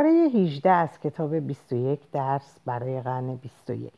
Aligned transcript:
پاره 0.00 0.12
18 0.12 0.70
از 0.70 1.00
کتاب 1.00 1.34
21 1.34 2.00
درس 2.12 2.56
برای 2.64 3.00
قرن 3.00 3.34
21 3.36 3.92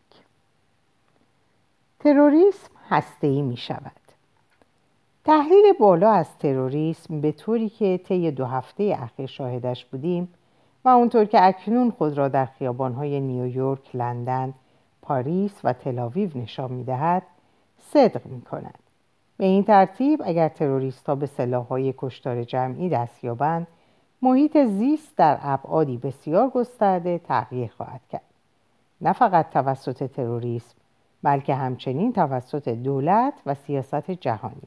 تروریسم 2.01 2.71
هسته‌ای 2.89 3.43
می 3.43 3.57
شود 3.57 4.01
تحلیل 5.25 5.73
بالا 5.81 6.11
از 6.11 6.39
تروریسم 6.39 7.21
به 7.21 7.33
طوری 7.33 7.69
که 7.69 8.01
طی 8.05 8.31
دو 8.31 8.45
هفته 8.45 8.97
اخیر 8.99 9.27
شاهدش 9.27 9.85
بودیم 9.85 10.29
و 10.85 10.89
اونطور 10.89 11.25
که 11.25 11.47
اکنون 11.47 11.91
خود 11.91 12.19
را 12.19 12.29
در 12.29 12.47
خیابانهای 12.47 13.21
نیویورک، 13.21 13.97
لندن، 13.97 14.55
پاریس 15.03 15.61
و 15.65 15.73
تلاویو 15.73 16.31
نشان 16.35 16.73
می‌دهد 16.73 17.23
صدق 17.79 18.27
می 18.27 18.41
کند. 18.41 18.79
به 19.37 19.45
این 19.45 19.65
ترتیب 19.65 20.23
اگر 20.25 20.49
تروریست 20.49 21.07
ها 21.07 21.15
به 21.15 21.27
سلاحهای 21.27 21.95
کشتار 21.99 22.45
جمعی 22.45 22.89
دست 22.89 23.25
یابند 23.25 23.67
محیط 24.23 24.57
زیست 24.57 25.17
در 25.17 25.39
ابعادی 25.43 25.97
بسیار 25.97 26.49
گسترده 26.49 27.19
تغییر 27.19 27.71
خواهد 27.77 28.01
کرد. 28.11 28.23
نه 29.01 29.13
فقط 29.13 29.51
توسط 29.51 30.11
تروریسم 30.11 30.75
بلکه 31.23 31.55
همچنین 31.55 32.13
توسط 32.13 32.69
دولت 32.69 33.35
و 33.47 33.55
سیاست 33.55 34.11
جهانی. 34.11 34.63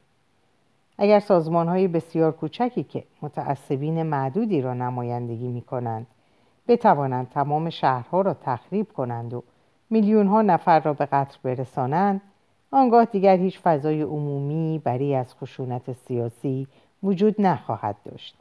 اگر 0.98 1.20
سازمان 1.20 1.68
های 1.68 1.88
بسیار 1.88 2.32
کوچکی 2.32 2.82
که 2.82 3.04
متعصبین 3.22 4.02
معدودی 4.02 4.62
را 4.62 4.74
نمایندگی 4.74 5.48
می 5.48 5.62
کنند 5.62 6.06
بتوانند 6.68 7.28
تمام 7.28 7.70
شهرها 7.70 8.20
را 8.20 8.34
تخریب 8.34 8.92
کنند 8.92 9.34
و 9.34 9.42
میلیون 9.90 10.26
ها 10.26 10.42
نفر 10.42 10.80
را 10.80 10.92
به 10.92 11.06
قتل 11.06 11.38
برسانند 11.42 12.20
آنگاه 12.70 13.04
دیگر 13.04 13.36
هیچ 13.36 13.60
فضای 13.60 14.02
عمومی 14.02 14.80
بری 14.84 15.14
از 15.14 15.34
خشونت 15.34 15.92
سیاسی 15.92 16.66
وجود 17.02 17.40
نخواهد 17.40 17.96
داشت. 18.04 18.36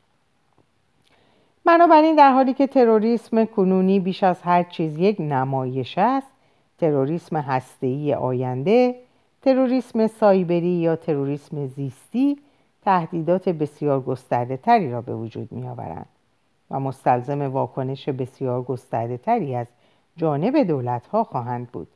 بنابراین 1.65 2.15
در 2.15 2.31
حالی 2.31 2.53
که 2.53 2.67
تروریسم 2.67 3.45
کنونی 3.45 3.99
بیش 3.99 4.23
از 4.23 4.41
هر 4.41 4.63
چیز 4.63 4.97
یک 4.97 5.17
نمایش 5.19 5.97
است 5.97 6.27
تروریسم 6.77 7.38
هسته‌ای 7.38 8.13
آینده 8.13 8.95
تروریسم 9.41 10.07
سایبری 10.07 10.67
یا 10.67 10.95
تروریسم 10.95 11.66
زیستی 11.66 12.38
تهدیدات 12.85 13.49
بسیار 13.49 14.02
گسترده 14.02 14.57
تری 14.57 14.91
را 14.91 15.02
به 15.02 15.16
وجود 15.16 15.52
می 15.52 15.67
آورند 15.67 16.05
و 16.72 16.80
مستلزم 16.80 17.41
واکنش 17.41 18.09
بسیار 18.09 18.61
گسترده 18.61 19.17
تری 19.17 19.55
از 19.55 19.67
جانب 20.17 20.63
دولت 20.63 21.07
ها 21.07 21.23
خواهند 21.23 21.67
بود. 21.67 21.88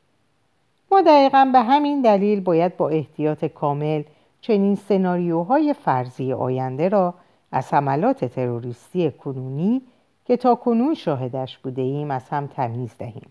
ما 0.91 1.01
دقیقا 1.01 1.49
به 1.53 1.59
همین 1.59 2.01
دلیل 2.01 2.39
باید 2.39 2.77
با 2.77 2.89
احتیاط 2.89 3.45
کامل 3.45 4.03
چنین 4.41 4.75
سناریوهای 4.75 5.73
فرضی 5.73 6.33
آینده 6.33 6.89
را 6.89 7.13
از 7.51 7.73
حملات 7.73 8.25
تروریستی 8.25 9.11
کنونی 9.11 9.81
که 10.25 10.37
تا 10.37 10.55
کنون 10.55 10.93
شاهدش 10.93 11.57
بوده 11.57 11.81
ایم 11.81 12.11
از 12.11 12.29
هم 12.29 12.47
تمیز 12.47 12.91
دهیم. 12.99 13.27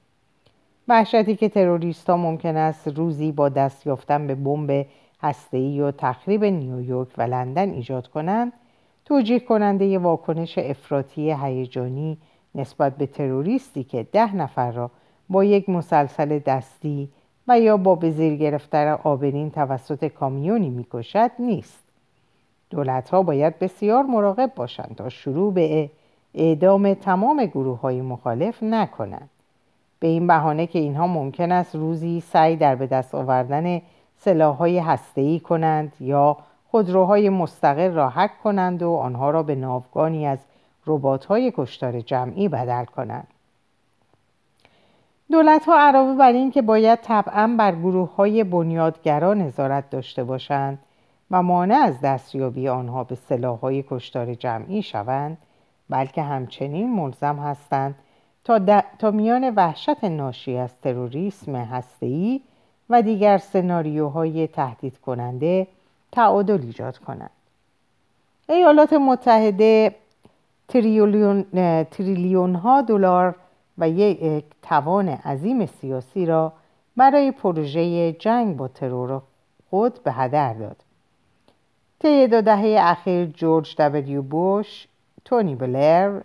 وحشتی 0.88 1.36
که 1.36 1.48
تروریست 1.48 2.10
ها 2.10 2.16
ممکن 2.16 2.56
است 2.56 2.88
روزی 2.88 3.32
با 3.32 3.48
دست 3.48 3.86
یافتن 3.86 4.26
به 4.26 4.34
بمب 4.34 4.86
هسته‌ای 5.22 5.80
و 5.80 5.90
تخریب 5.90 6.44
نیویورک 6.44 7.08
و 7.18 7.22
لندن 7.22 7.70
ایجاد 7.70 8.08
کنند 8.08 8.52
توجیه 9.04 9.40
کننده 9.40 9.86
ی 9.86 9.96
واکنش 9.96 10.58
افراطی 10.58 11.36
هیجانی 11.42 12.18
نسبت 12.54 12.96
به 12.96 13.06
تروریستی 13.06 13.84
که 13.84 14.02
ده 14.12 14.36
نفر 14.36 14.72
را 14.72 14.90
با 15.28 15.44
یک 15.44 15.68
مسلسل 15.68 16.38
دستی 16.38 17.08
و 17.48 17.60
یا 17.60 17.76
با 17.76 17.94
به 17.94 18.10
زیر 18.10 18.36
گرفتن 18.36 18.88
آبرین 19.04 19.50
توسط 19.50 20.04
کامیونی 20.04 20.70
می‌کشد 20.70 21.30
نیست. 21.38 21.87
دولت 22.70 23.10
ها 23.10 23.22
باید 23.22 23.58
بسیار 23.58 24.02
مراقب 24.02 24.52
باشند 24.56 24.94
تا 24.96 25.08
شروع 25.08 25.52
به 25.52 25.90
اعدام 26.34 26.94
تمام 26.94 27.44
گروه 27.44 27.80
های 27.80 28.00
مخالف 28.00 28.62
نکنند. 28.62 29.30
به 30.00 30.08
این 30.08 30.26
بهانه 30.26 30.66
که 30.66 30.78
اینها 30.78 31.06
ممکن 31.06 31.52
است 31.52 31.74
روزی 31.74 32.20
سعی 32.20 32.56
در 32.56 32.74
به 32.74 32.86
دست 32.86 33.14
آوردن 33.14 33.82
سلاحهای 34.18 34.78
هسته‌ای 34.78 35.40
کنند 35.40 35.92
یا 36.00 36.36
خودروهای 36.70 37.28
مستقل 37.28 37.92
را 37.92 38.10
حک 38.10 38.30
کنند 38.44 38.82
و 38.82 38.92
آنها 38.92 39.30
را 39.30 39.42
به 39.42 39.54
ناوگانی 39.54 40.26
از 40.26 40.38
ربات‌های 40.86 41.52
کشتار 41.56 42.00
جمعی 42.00 42.48
بدل 42.48 42.84
کنند. 42.84 43.26
دولت 45.30 45.64
ها 45.64 45.78
علاوه 45.78 46.14
بر 46.18 46.32
این 46.32 46.50
که 46.50 46.62
باید 46.62 46.98
طبعا 47.00 47.54
بر 47.58 47.74
گروه 47.74 48.14
های 48.14 48.44
بنیادگرا 48.44 49.34
نظارت 49.34 49.90
داشته 49.90 50.24
باشند 50.24 50.78
و 51.30 51.42
مانع 51.42 51.74
از 51.74 52.00
دستیابی 52.00 52.68
آنها 52.68 53.04
به 53.04 53.14
سلاح 53.14 53.58
های 53.58 53.84
کشتار 53.90 54.34
جمعی 54.34 54.82
شوند 54.82 55.38
بلکه 55.90 56.22
همچنین 56.22 56.94
ملزم 56.94 57.36
هستند 57.36 57.94
تا, 58.44 58.82
تا 58.98 59.10
میان 59.10 59.54
وحشت 59.54 60.04
ناشی 60.04 60.56
از 60.56 60.80
تروریسم 60.80 61.56
هسته‌ای 61.56 62.40
و 62.90 63.02
دیگر 63.02 63.38
سناریوهای 63.38 64.46
تهدید 64.46 64.98
کننده 64.98 65.66
تعادل 66.12 66.62
ایجاد 66.62 66.98
کنند 66.98 67.30
ایالات 68.48 68.92
متحده 68.92 69.94
تریلیون, 70.68 71.42
تریلیون 71.84 72.54
ها 72.54 72.82
دلار 72.82 73.34
و 73.78 73.88
یک 73.88 74.44
توان 74.62 75.08
عظیم 75.08 75.66
سیاسی 75.66 76.26
را 76.26 76.52
برای 76.96 77.30
پروژه 77.30 78.12
جنگ 78.12 78.56
با 78.56 78.68
ترور 78.68 79.22
خود 79.70 80.02
به 80.02 80.12
هدر 80.12 80.54
داد. 80.54 80.76
طی 82.00 82.26
دو 82.26 82.40
دهه 82.40 82.76
اخیر 82.80 83.26
جورج 83.26 83.74
دبلیو 83.78 84.22
بوش، 84.22 84.88
تونی 85.24 85.54
بلر، 85.54 86.20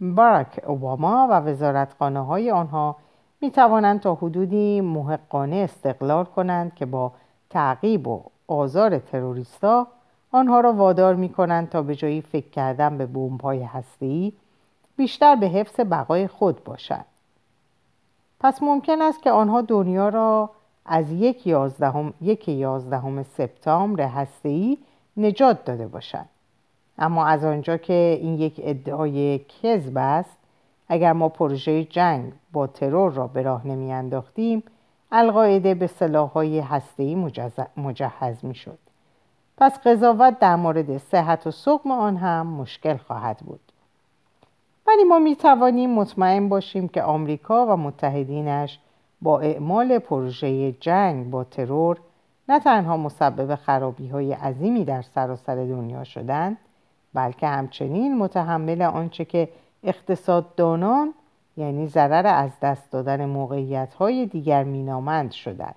باراک 0.00 0.60
اوباما 0.66 1.28
و 1.30 1.32
وزارتخانه 1.32 2.26
های 2.26 2.50
آنها 2.50 2.96
می 3.40 3.50
توانند 3.50 4.00
تا 4.00 4.14
حدودی 4.14 4.80
محقانه 4.80 5.56
استقلال 5.56 6.24
کنند 6.24 6.74
که 6.74 6.86
با 6.86 7.12
تعقیب 7.50 8.08
و 8.08 8.22
آزار 8.48 8.98
تروریستا 8.98 9.86
آنها 10.32 10.60
را 10.60 10.72
وادار 10.72 11.14
می 11.14 11.28
کنند 11.28 11.68
تا 11.68 11.82
به 11.82 11.94
جایی 11.94 12.20
فکر 12.20 12.50
کردن 12.50 12.98
به 12.98 13.06
بمب‌های 13.06 13.62
هسته‌ای 13.62 14.32
بیشتر 14.96 15.36
به 15.36 15.46
حفظ 15.46 15.80
بقای 15.80 16.26
خود 16.26 16.64
باشد 16.64 17.04
پس 18.40 18.62
ممکن 18.62 19.02
است 19.02 19.22
که 19.22 19.30
آنها 19.30 19.60
دنیا 19.60 20.08
را 20.08 20.50
از 20.86 21.12
یک 21.12 21.46
یازدهم 21.46 22.14
یک 22.20 22.48
یازدهم 22.48 23.22
سپتامبر 23.22 24.04
هسته‌ای 24.08 24.78
نجات 25.16 25.64
داده 25.64 25.86
باشند 25.86 26.28
اما 26.98 27.26
از 27.26 27.44
آنجا 27.44 27.76
که 27.76 28.18
این 28.20 28.38
یک 28.38 28.60
ادعای 28.64 29.38
کذب 29.38 29.92
است 29.96 30.38
اگر 30.88 31.12
ما 31.12 31.28
پروژه 31.28 31.84
جنگ 31.84 32.32
با 32.52 32.66
ترور 32.66 33.12
را 33.12 33.26
به 33.26 33.42
راه 33.42 33.66
نمیانداختیم 33.66 34.62
القاعده 35.12 35.74
به 35.74 35.86
سلاحهای 35.86 36.60
هسته‌ای 36.60 37.14
مجهز 37.76 38.44
می‌شد. 38.44 38.78
پس 39.56 39.78
قضاوت 39.78 40.38
در 40.38 40.56
مورد 40.56 40.98
صحت 40.98 41.46
و 41.46 41.50
سقم 41.50 41.90
آن 41.90 42.16
هم 42.16 42.46
مشکل 42.46 42.96
خواهد 42.96 43.38
بود. 43.38 43.60
ولی 44.86 45.04
ما 45.04 45.18
می 45.18 45.36
توانیم 45.36 45.94
مطمئن 45.94 46.48
باشیم 46.48 46.88
که 46.88 47.02
آمریکا 47.02 47.66
و 47.66 47.76
متحدینش 47.76 48.78
با 49.22 49.40
اعمال 49.40 49.98
پروژه 49.98 50.72
جنگ 50.72 51.30
با 51.30 51.44
ترور 51.44 51.98
نه 52.50 52.60
تنها 52.60 52.96
مسبب 52.96 53.54
خرابی 53.54 54.08
های 54.08 54.32
عظیمی 54.32 54.84
در 54.84 55.02
سراسر 55.02 55.54
دنیا 55.54 56.04
شدند 56.04 56.56
بلکه 57.14 57.46
همچنین 57.46 58.18
متحمل 58.18 58.82
آنچه 58.82 59.24
که 59.24 59.48
اقتصاددانان 59.84 61.14
یعنی 61.56 61.86
ضرر 61.86 62.26
از 62.26 62.50
دست 62.62 62.90
دادن 62.90 63.24
موقعیت 63.24 63.94
های 63.94 64.26
دیگر 64.26 64.64
مینامند 64.64 65.30
شدند. 65.30 65.74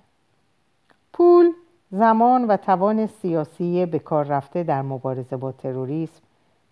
پول 1.12 1.46
زمان 1.90 2.44
و 2.46 2.56
توان 2.56 3.06
سیاسی 3.06 3.86
به 3.86 3.98
کار 3.98 4.24
رفته 4.24 4.62
در 4.62 4.82
مبارزه 4.82 5.36
با 5.36 5.52
تروریسم 5.52 6.22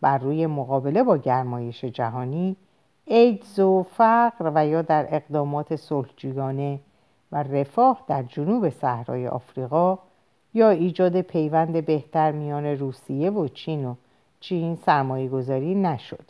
بر 0.01 0.19
روی 0.19 0.47
مقابله 0.47 1.03
با 1.03 1.17
گرمایش 1.17 1.85
جهانی 1.85 2.57
ایدز 3.05 3.59
و 3.59 3.83
فقر 3.83 4.53
و 4.55 4.67
یا 4.67 4.83
در 4.83 5.07
اقدامات 5.11 5.77
صلحجویانه 5.77 6.81
و 7.33 7.43
رفاه 7.43 8.03
در 8.09 8.23
جنوب 8.23 8.69
صحرای 8.69 9.29
آفریقا 9.29 9.99
یا 10.55 10.71
ایجاد 10.71 11.21
پیوند 11.21 11.87
بهتر 11.87 12.33
میان 12.33 12.67
روسیه 12.67 13.31
و 13.31 13.49
چین 13.49 13.85
و 13.85 13.95
چین 14.41 14.77
سرمایه 14.87 15.29
گذاری 15.29 15.75
نشد 15.75 16.25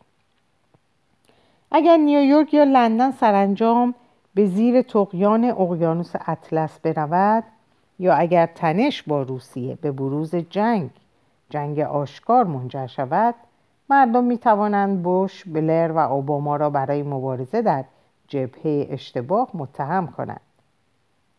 اگر 1.70 1.96
نیویورک 1.96 2.54
یا 2.54 2.64
لندن 2.64 3.10
سرانجام 3.10 3.94
به 4.34 4.46
زیر 4.46 4.82
تقیان 4.82 5.44
اقیانوس 5.44 6.12
اطلس 6.26 6.78
برود 6.78 7.44
یا 7.98 8.14
اگر 8.14 8.46
تنش 8.46 9.02
با 9.02 9.22
روسیه 9.22 9.78
به 9.80 9.92
بروز 9.92 10.34
جنگ 10.34 10.90
جنگ 11.50 11.80
آشکار 11.80 12.44
منجر 12.44 12.86
شود 12.86 13.34
مردم 13.90 14.24
می 14.24 14.38
توانند 14.38 15.02
بوش، 15.02 15.44
بلر 15.44 15.92
و 15.92 15.98
اوباما 15.98 16.56
را 16.56 16.70
برای 16.70 17.02
مبارزه 17.02 17.62
در 17.62 17.84
جبهه 18.28 18.86
اشتباه 18.90 19.48
متهم 19.54 20.06
کنند. 20.06 20.40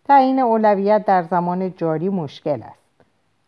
تعیین 0.05 0.39
اولویت 0.39 1.05
در 1.05 1.23
زمان 1.23 1.75
جاری 1.75 2.09
مشکل 2.09 2.63
است. 2.63 2.83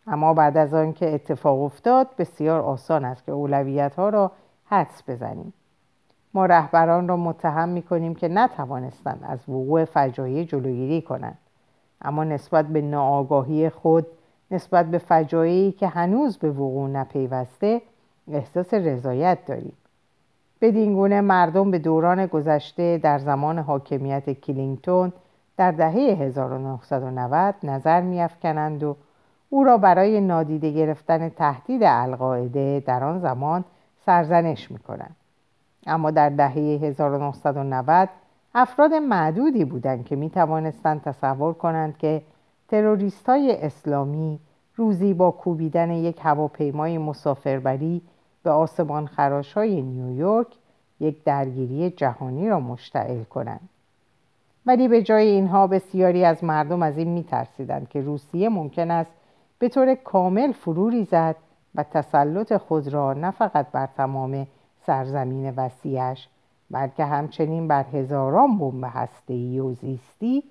اما 0.06 0.34
بعد 0.34 0.56
از 0.56 0.74
آنکه 0.74 1.14
اتفاق 1.14 1.62
افتاد 1.62 2.08
بسیار 2.18 2.60
آسان 2.60 3.04
است 3.04 3.24
که 3.24 3.32
اولویت 3.32 3.94
ها 3.94 4.08
را 4.08 4.32
حدس 4.64 5.02
بزنیم. 5.08 5.52
ما 6.34 6.46
رهبران 6.46 7.08
را 7.08 7.16
متهم 7.16 7.68
می 7.68 7.82
کنیم 7.82 8.14
که 8.14 8.28
نتوانستند 8.28 9.24
از 9.28 9.48
وقوع 9.48 9.84
فجایع 9.84 10.44
جلوگیری 10.44 11.02
کنند 11.02 11.38
اما 12.02 12.24
نسبت 12.24 12.66
به 12.66 12.80
ناآگاهی 12.80 13.68
خود 13.70 14.06
نسبت 14.50 14.86
به 14.86 14.98
فجایعی 14.98 15.72
که 15.72 15.86
هنوز 15.86 16.38
به 16.38 16.50
وقوع 16.50 16.90
نپیوسته 16.90 17.82
احساس 18.32 18.74
رضایت 18.74 19.38
داریم 19.46 19.72
بدین 20.60 20.94
گونه 20.94 21.20
مردم 21.20 21.70
به 21.70 21.78
دوران 21.78 22.26
گذشته 22.26 22.98
در 22.98 23.18
زمان 23.18 23.58
حاکمیت 23.58 24.30
کلینگتون 24.30 25.12
در 25.56 25.70
دهه 25.70 25.92
1990 25.92 27.54
نظر 27.62 28.00
میافکنند 28.00 28.82
و 28.82 28.96
او 29.50 29.64
را 29.64 29.78
برای 29.78 30.20
نادیده 30.20 30.70
گرفتن 30.70 31.28
تهدید 31.28 31.82
القاعده 31.84 32.82
در 32.86 33.04
آن 33.04 33.20
زمان 33.20 33.64
سرزنش 34.06 34.70
می‌کنند. 34.70 35.16
اما 35.86 36.10
در 36.10 36.28
دهه 36.28 36.54
1990 36.82 38.08
افراد 38.54 38.94
معدودی 38.94 39.64
بودند 39.64 40.04
که 40.04 40.16
می 40.16 40.30
توانستند 40.30 41.02
تصور 41.02 41.54
کنند 41.54 41.98
که 41.98 42.22
تروریست 42.68 43.28
های 43.28 43.56
اسلامی 43.62 44.40
روزی 44.76 45.14
با 45.14 45.30
کوبیدن 45.30 45.90
یک 45.90 46.18
هواپیمای 46.22 46.98
مسافربری 46.98 48.02
به 48.42 48.50
آسمان 48.50 49.06
خراش 49.06 49.52
های 49.52 49.82
نیویورک 49.82 50.46
یک 51.00 51.24
درگیری 51.24 51.90
جهانی 51.90 52.48
را 52.48 52.60
مشتعل 52.60 53.24
کنند. 53.24 53.68
ولی 54.66 54.88
به 54.88 55.02
جای 55.02 55.28
اینها 55.28 55.66
بسیاری 55.66 56.24
از 56.24 56.44
مردم 56.44 56.82
از 56.82 56.98
این 56.98 57.08
میترسیدند 57.08 57.88
که 57.88 58.00
روسیه 58.00 58.48
ممکن 58.48 58.90
است 58.90 59.10
به 59.58 59.68
طور 59.68 59.94
کامل 59.94 60.52
فرو 60.52 60.88
ریزد 60.88 61.36
و 61.74 61.82
تسلط 61.82 62.56
خود 62.56 62.88
را 62.88 63.12
نه 63.12 63.30
فقط 63.30 63.66
بر 63.72 63.86
تمام 63.86 64.46
سرزمین 64.86 65.54
وسیعش 65.56 66.28
بلکه 66.70 67.04
همچنین 67.04 67.68
بر 67.68 67.84
هزاران 67.92 68.58
بمب 68.58 68.84
هسته‌ای 68.92 69.60
و 69.60 69.72
زیستی 69.72 70.44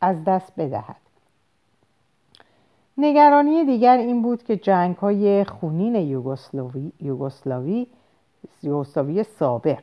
از 0.00 0.24
دست 0.24 0.52
بدهد. 0.56 0.96
نگرانی 2.98 3.64
دیگر 3.64 3.96
این 3.96 4.22
بود 4.22 4.42
که 4.42 4.56
جنگ 4.56 4.96
های 4.96 5.44
خونین 5.44 5.94
یوگسلاوی, 5.94 6.92
یوگسلاوی, 7.00 7.86
یوگسلاوی 8.62 9.22
سابق 9.22 9.82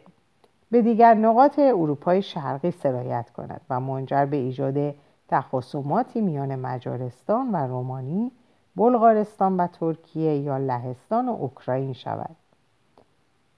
به 0.71 0.81
دیگر 0.81 1.13
نقاط 1.13 1.59
اروپای 1.59 2.21
شرقی 2.21 2.71
سرایت 2.71 3.29
کند 3.29 3.61
و 3.69 3.79
منجر 3.79 4.25
به 4.25 4.37
ایجاد 4.37 4.95
تخاصماتی 5.27 6.21
میان 6.21 6.55
مجارستان 6.55 7.51
و 7.51 7.55
رومانی 7.55 8.31
بلغارستان 8.75 9.57
و 9.57 9.67
ترکیه 9.67 10.37
یا 10.37 10.57
لهستان 10.57 11.29
و 11.29 11.31
اوکراین 11.31 11.93
شود. 11.93 12.35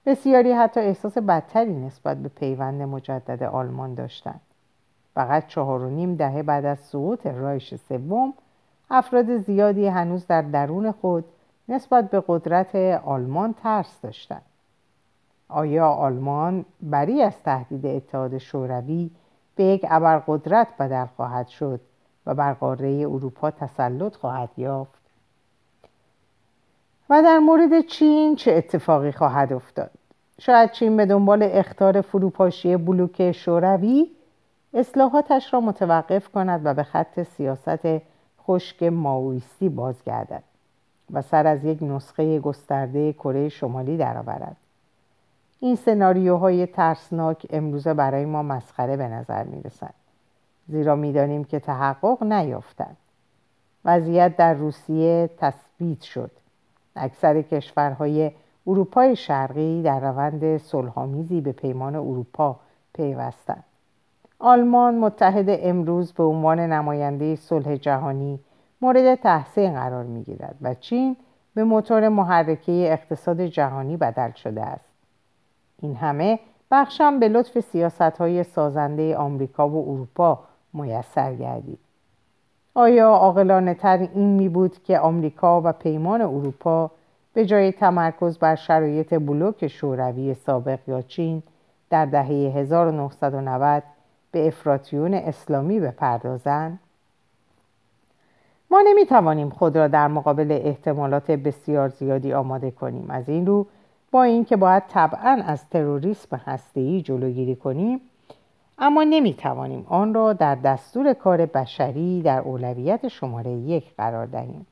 بسیاری 0.06 0.52
حتی 0.52 0.80
احساس 0.80 1.18
بدتری 1.18 1.74
نسبت 1.74 2.16
به 2.16 2.28
پیوند 2.28 2.82
مجدد 2.82 3.42
آلمان 3.42 3.94
داشتند. 3.94 4.40
فقط 5.14 5.46
چهار 5.46 5.82
و 5.82 5.90
نیم 5.90 6.14
دهه 6.14 6.42
بعد 6.42 6.64
از 6.64 6.78
سقوط 6.78 7.26
رایش 7.26 7.74
سوم 7.74 8.34
افراد 8.90 9.36
زیادی 9.36 9.86
هنوز 9.86 10.26
در 10.26 10.42
درون 10.42 10.92
خود 10.92 11.24
نسبت 11.68 12.10
به 12.10 12.24
قدرت 12.26 12.74
آلمان 13.04 13.52
ترس 13.52 14.00
داشتند. 14.00 14.42
آیا 15.48 15.88
آلمان 15.88 16.64
بری 16.82 17.22
از 17.22 17.42
تهدید 17.42 17.86
اتحاد 17.86 18.38
شوروی 18.38 19.10
به 19.56 19.64
یک 19.64 19.86
ابرقدرت 19.90 20.68
بدل 20.78 21.06
خواهد 21.16 21.48
شد 21.48 21.80
و 22.26 22.34
بر 22.34 22.52
قاره 22.52 22.88
اروپا 22.88 23.50
تسلط 23.50 24.16
خواهد 24.16 24.50
یافت؟ 24.56 25.04
و 27.10 27.22
در 27.22 27.38
مورد 27.38 27.86
چین 27.86 28.36
چه 28.36 28.52
اتفاقی 28.52 29.12
خواهد 29.12 29.52
افتاد؟ 29.52 29.90
شاید 30.40 30.70
چین 30.70 30.96
به 30.96 31.06
دنبال 31.06 31.48
اختار 31.52 32.00
فروپاشی 32.00 32.76
بلوک 32.76 33.32
شوروی 33.32 34.10
اصلاحاتش 34.74 35.54
را 35.54 35.60
متوقف 35.60 36.28
کند 36.28 36.60
و 36.64 36.74
به 36.74 36.82
خط 36.82 37.22
سیاست 37.22 38.02
خشک 38.46 38.82
ماویستی 38.82 39.68
بازگردد 39.68 40.42
و 41.12 41.22
سر 41.22 41.46
از 41.46 41.64
یک 41.64 41.78
نسخه 41.82 42.38
گسترده 42.38 43.12
کره 43.12 43.48
شمالی 43.48 43.96
درآورد. 43.96 44.56
این 45.64 45.76
سناریوهای 45.76 46.66
ترسناک 46.66 47.46
امروزه 47.50 47.94
برای 47.94 48.24
ما 48.24 48.42
مسخره 48.42 48.96
به 48.96 49.08
نظر 49.08 49.44
می 49.44 49.62
رسند 49.62 49.94
زیرا 50.68 50.96
می‌دانیم 50.96 51.44
که 51.44 51.60
تحقق 51.60 52.22
نیافتند 52.22 52.96
وضعیت 53.84 54.36
در 54.36 54.54
روسیه 54.54 55.30
تثبیت 55.38 56.00
شد. 56.00 56.30
اکثر 56.96 57.42
کشورهای 57.42 58.30
اروپای 58.66 59.16
شرقی 59.16 59.82
در 59.82 60.00
روند 60.00 60.56
صلحآمیزی 60.56 61.40
به 61.40 61.52
پیمان 61.52 61.94
اروپا 61.96 62.56
پیوستند. 62.94 63.64
آلمان 64.38 64.98
متحد 64.98 65.46
امروز 65.48 66.12
به 66.12 66.22
عنوان 66.22 66.60
نماینده 66.60 67.36
صلح 67.36 67.76
جهانی 67.76 68.40
مورد 68.80 69.14
تحسین 69.14 69.74
قرار 69.74 70.04
می‌گیرد 70.04 70.56
و 70.62 70.74
چین 70.74 71.16
به 71.54 71.64
موتور 71.64 72.08
محرکه 72.08 72.72
اقتصاد 72.72 73.40
جهانی 73.40 73.96
بدل 73.96 74.32
شده 74.32 74.62
است. 74.62 74.93
این 75.82 75.96
همه 75.96 76.38
بخشم 76.70 77.20
به 77.20 77.28
لطف 77.28 77.60
سیاست 77.60 78.00
های 78.00 78.44
سازنده 78.44 79.16
آمریکا 79.16 79.68
و 79.68 79.90
اروپا 79.90 80.38
میسر 80.72 81.34
گردید 81.34 81.78
آیا 82.74 83.08
عاقلانه 83.08 83.74
تر 83.74 84.08
این 84.14 84.28
می 84.28 84.48
بود 84.48 84.82
که 84.82 84.98
آمریکا 84.98 85.60
و 85.64 85.72
پیمان 85.72 86.20
اروپا 86.22 86.90
به 87.34 87.46
جای 87.46 87.72
تمرکز 87.72 88.38
بر 88.38 88.54
شرایط 88.54 89.14
بلوک 89.14 89.66
شوروی 89.66 90.34
سابق 90.34 90.78
یا 90.86 91.02
چین 91.02 91.42
در 91.90 92.06
دهه 92.06 92.26
1990 92.26 93.82
به 94.30 94.46
افراتیون 94.46 95.14
اسلامی 95.14 95.80
بپردازند؟ 95.80 96.78
ما 98.70 98.82
نمی 98.86 99.06
توانیم 99.06 99.50
خود 99.50 99.76
را 99.76 99.88
در 99.88 100.08
مقابل 100.08 100.58
احتمالات 100.64 101.30
بسیار 101.30 101.88
زیادی 101.88 102.32
آماده 102.32 102.70
کنیم 102.70 103.10
از 103.10 103.28
این 103.28 103.46
رو 103.46 103.66
با 104.14 104.22
اینکه 104.22 104.56
باید 104.56 104.82
طبعا 104.88 105.42
از 105.46 105.68
تروریسم 105.68 106.36
هسته‌ای 106.36 107.02
جلوگیری 107.02 107.56
کنیم 107.56 108.00
اما 108.78 109.04
نمی 109.04 109.34
توانیم 109.34 109.86
آن 109.88 110.14
را 110.14 110.32
در 110.32 110.54
دستور 110.54 111.12
کار 111.12 111.46
بشری 111.46 112.22
در 112.22 112.40
اولویت 112.40 113.08
شماره 113.08 113.50
یک 113.50 113.94
قرار 113.96 114.26
دهیم 114.26 114.66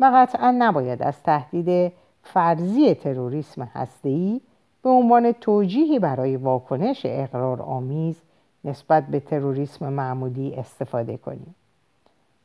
و 0.00 0.10
قطعا 0.14 0.54
نباید 0.58 1.02
از 1.02 1.22
تهدید 1.22 1.92
فرضی 2.22 2.94
تروریسم 2.94 3.62
هسته‌ای 3.62 4.40
به 4.82 4.90
عنوان 4.90 5.32
توجیهی 5.32 5.98
برای 5.98 6.36
واکنش 6.36 7.02
اقرار 7.04 7.62
آمیز 7.62 8.22
نسبت 8.64 9.06
به 9.06 9.20
تروریسم 9.20 9.92
معمولی 9.92 10.54
استفاده 10.54 11.16
کنیم. 11.16 11.54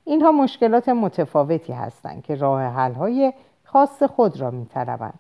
اینها 0.03 0.31
مشکلات 0.31 0.89
متفاوتی 0.89 1.73
هستند 1.73 2.23
که 2.23 2.35
راه 2.35 2.61
حل‌های 2.61 3.33
خاص 3.63 4.03
خود 4.03 4.41
را 4.41 4.51
می‌طلبند. 4.51 5.19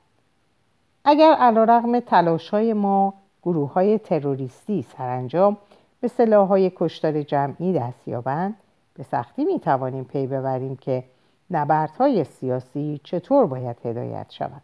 اگر 1.07 1.33
علیرغم 1.33 1.99
تلاش‌های 1.99 2.73
ما 2.73 3.13
گروه 3.43 3.73
های 3.73 3.97
تروریستی 3.99 4.85
سرانجام 4.97 5.57
به 6.01 6.07
سلاح 6.07 6.47
های 6.47 6.71
کشتار 6.75 7.21
جمعی 7.21 7.73
دست 7.73 8.07
یابند 8.07 8.55
به 8.95 9.03
سختی 9.03 9.45
می 9.45 9.59
توانیم 9.59 10.03
پی 10.03 10.27
ببریم 10.27 10.75
که 10.75 11.03
نبردهای 11.51 12.23
سیاسی 12.23 12.99
چطور 13.03 13.45
باید 13.45 13.77
هدایت 13.85 14.25
شود. 14.29 14.61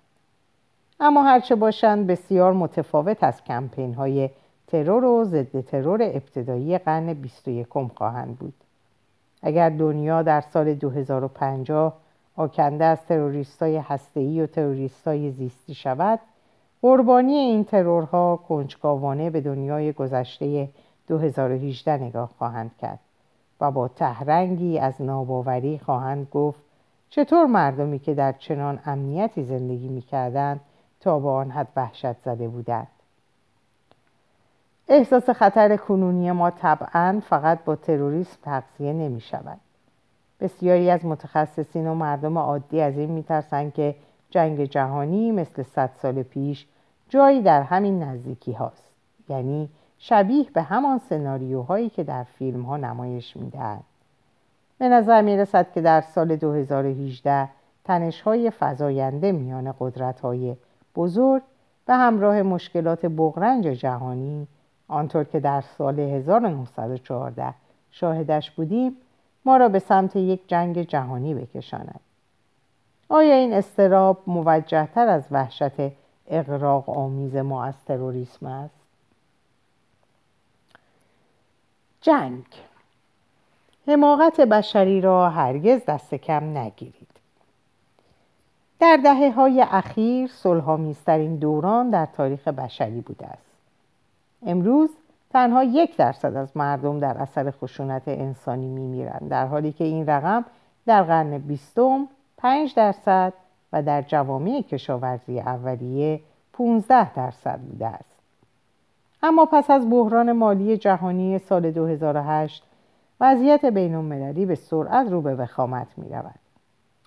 اما 1.00 1.24
هرچه 1.24 1.56
باشند 1.56 2.08
بسیار 2.08 2.54
متفاوت 2.54 3.24
از 3.24 3.44
کمپین 3.44 3.94
های 3.94 4.30
ترور 4.68 5.06
و 5.06 5.24
ضد 5.24 5.62
ترور 5.62 6.02
ابتدایی 6.02 6.78
قرن 6.78 7.14
21 7.14 7.68
خواهند 7.98 8.38
بود. 8.38 8.54
اگر 9.42 9.70
دنیا 9.70 10.22
در 10.22 10.42
سال 10.42 10.74
2050 10.74 11.94
آکنده 12.36 12.86
از 12.86 13.06
تروریست 13.06 13.64
های 13.64 13.78
هسته‌ای 13.78 14.42
و 14.42 14.48
تروریست 14.48 15.08
های 15.08 15.32
زیستی 15.32 15.74
شود 15.74 16.20
قربانی 16.82 17.34
این 17.34 17.64
ترورها 17.64 18.40
کنجکاوانه 18.48 19.30
به 19.30 19.42
دنیای 19.42 19.94
گذشته 19.94 20.70
2018 21.08 21.98
نگاه 22.04 22.30
خواهند 22.38 22.72
کرد 22.82 23.00
و 23.62 23.72
با 23.72 23.88
تهرنگی 23.88 24.80
از 24.80 25.02
ناباوری 25.02 25.80
خواهند 25.80 26.28
گفت 26.32 26.60
چطور 27.10 27.46
مردمی 27.46 28.00
که 28.00 28.14
در 28.14 28.32
چنان 28.32 28.80
امنیتی 28.86 29.44
زندگی 29.44 29.88
می‌کردند 29.88 30.60
تا 31.00 31.20
به 31.20 31.30
آن 31.30 31.52
حد 31.52 31.68
وحشت 31.76 32.18
زده 32.20 32.48
بودند 32.48 32.88
احساس 34.88 35.30
خطر 35.30 35.78
کنونی 35.78 36.32
ما 36.32 36.50
طبعا 36.50 37.22
فقط 37.30 37.64
با 37.64 37.76
تروریسم 37.76 38.38
تقصیه 38.44 38.94
نمی 38.94 39.22
شود. 39.22 39.58
بسیاری 40.40 40.90
از 40.90 41.06
متخصصین 41.06 41.88
و 41.88 41.96
مردم 41.96 42.38
عادی 42.38 42.82
از 42.82 42.98
این 42.98 43.12
میترسند 43.12 43.74
که 43.74 43.96
جنگ 44.32 44.66
جهانی 44.66 45.32
مثل 45.32 45.64
صد 45.64 45.90
سال 46.02 46.24
پیش 46.24 46.66
جایی 47.10 47.42
در 47.42 47.62
همین 47.62 48.04
نزدیکی 48.04 48.52
هاست. 48.52 48.88
یعنی 49.30 49.70
شبیه 49.98 50.46
به 50.54 50.62
همان 50.62 50.98
سناریوهایی 50.98 51.90
که 51.90 52.04
در 52.04 52.24
فیلم 52.24 52.62
ها 52.62 52.78
نمایش 52.78 53.38
می‌دهند. 53.38 53.84
به 54.78 54.90
نظر 54.90 55.22
می 55.22 55.38
رسد 55.38 55.72
که 55.72 55.82
در 55.82 56.02
سال 56.02 56.36
2018 56.36 57.50
تنش 57.86 58.22
های 58.22 58.50
فضاینده 58.50 59.32
میان 59.32 59.76
قدرت 59.80 60.20
های 60.20 60.56
بزرگ 60.96 61.42
به 61.86 61.94
همراه 61.94 62.42
مشکلات 62.42 63.06
بغرنج 63.06 63.68
جهانی 63.68 64.48
آنطور 64.88 65.24
که 65.24 65.40
در 65.40 65.62
سال 65.62 66.00
1914 66.00 67.54
شاهدش 67.92 68.52
بودیم 68.52 68.98
ما 69.46 69.58
را 69.58 69.70
به 69.70 69.80
سمت 69.80 70.16
یک 70.16 70.48
جنگ 70.48 70.82
جهانی 70.82 71.34
بکشاند. 71.34 72.00
آیا 73.12 73.36
این 73.36 73.54
استراب 73.54 74.18
موجهتر 74.28 75.08
از 75.08 75.24
وحشت 75.32 75.92
اقراق 76.28 76.90
آمیز 76.90 77.36
ما 77.36 77.66
از 77.66 77.74
تروریسم 77.88 78.46
است؟ 78.46 78.76
جنگ. 82.02 82.46
حماقت 83.88 84.42
بشری 84.42 85.02
را 85.02 85.30
هرگز 85.30 85.86
دست 85.86 86.16
کم 86.16 86.58
نگیرید. 86.58 87.08
در 88.80 89.00
دهه 89.04 89.32
های 89.32 89.66
اخیر 89.72 90.30
صلحآمیزترین 90.34 91.36
دوران 91.36 91.90
در 91.90 92.06
تاریخ 92.06 92.48
بشری 92.48 93.02
بوده 93.02 93.28
است. 93.28 93.52
امروز 94.46 94.90
تنها 95.30 95.64
یک 95.64 95.96
درصد 95.96 96.36
از 96.36 96.58
مردم 96.58 97.00
در 97.00 97.18
اثر 97.18 97.52
خشونت 97.52 98.08
انسانی 98.08 98.68
میمیرند 98.68 99.30
در 99.30 99.48
حالی 99.48 99.72
که 99.72 99.84
این 99.84 100.06
رقم 100.08 100.46
در 100.86 101.04
قرن 101.04 101.38
بیستم 101.38 102.08
پنج 102.42 102.76
درصد 102.76 103.34
و 103.74 103.84
در 103.84 104.02
جوامع 104.02 104.62
کشاورزی 104.62 105.40
اولیه 105.40 106.20
15 106.54 107.14
درصد 107.14 107.60
بوده 107.60 107.88
است 107.88 108.20
اما 109.24 109.46
پس 109.46 109.70
از 109.70 109.90
بحران 109.90 110.32
مالی 110.32 110.78
جهانی 110.78 111.38
سال 111.40 111.72
2008 111.72 112.64
وضعیت 113.22 113.66
بین 113.66 113.96
المللی 113.96 114.46
به 114.46 114.56
سرعت 114.56 115.08
رو 115.08 115.22
به 115.22 115.36
وخامت 115.36 115.88
می 115.98 116.10
رود. 116.10 116.40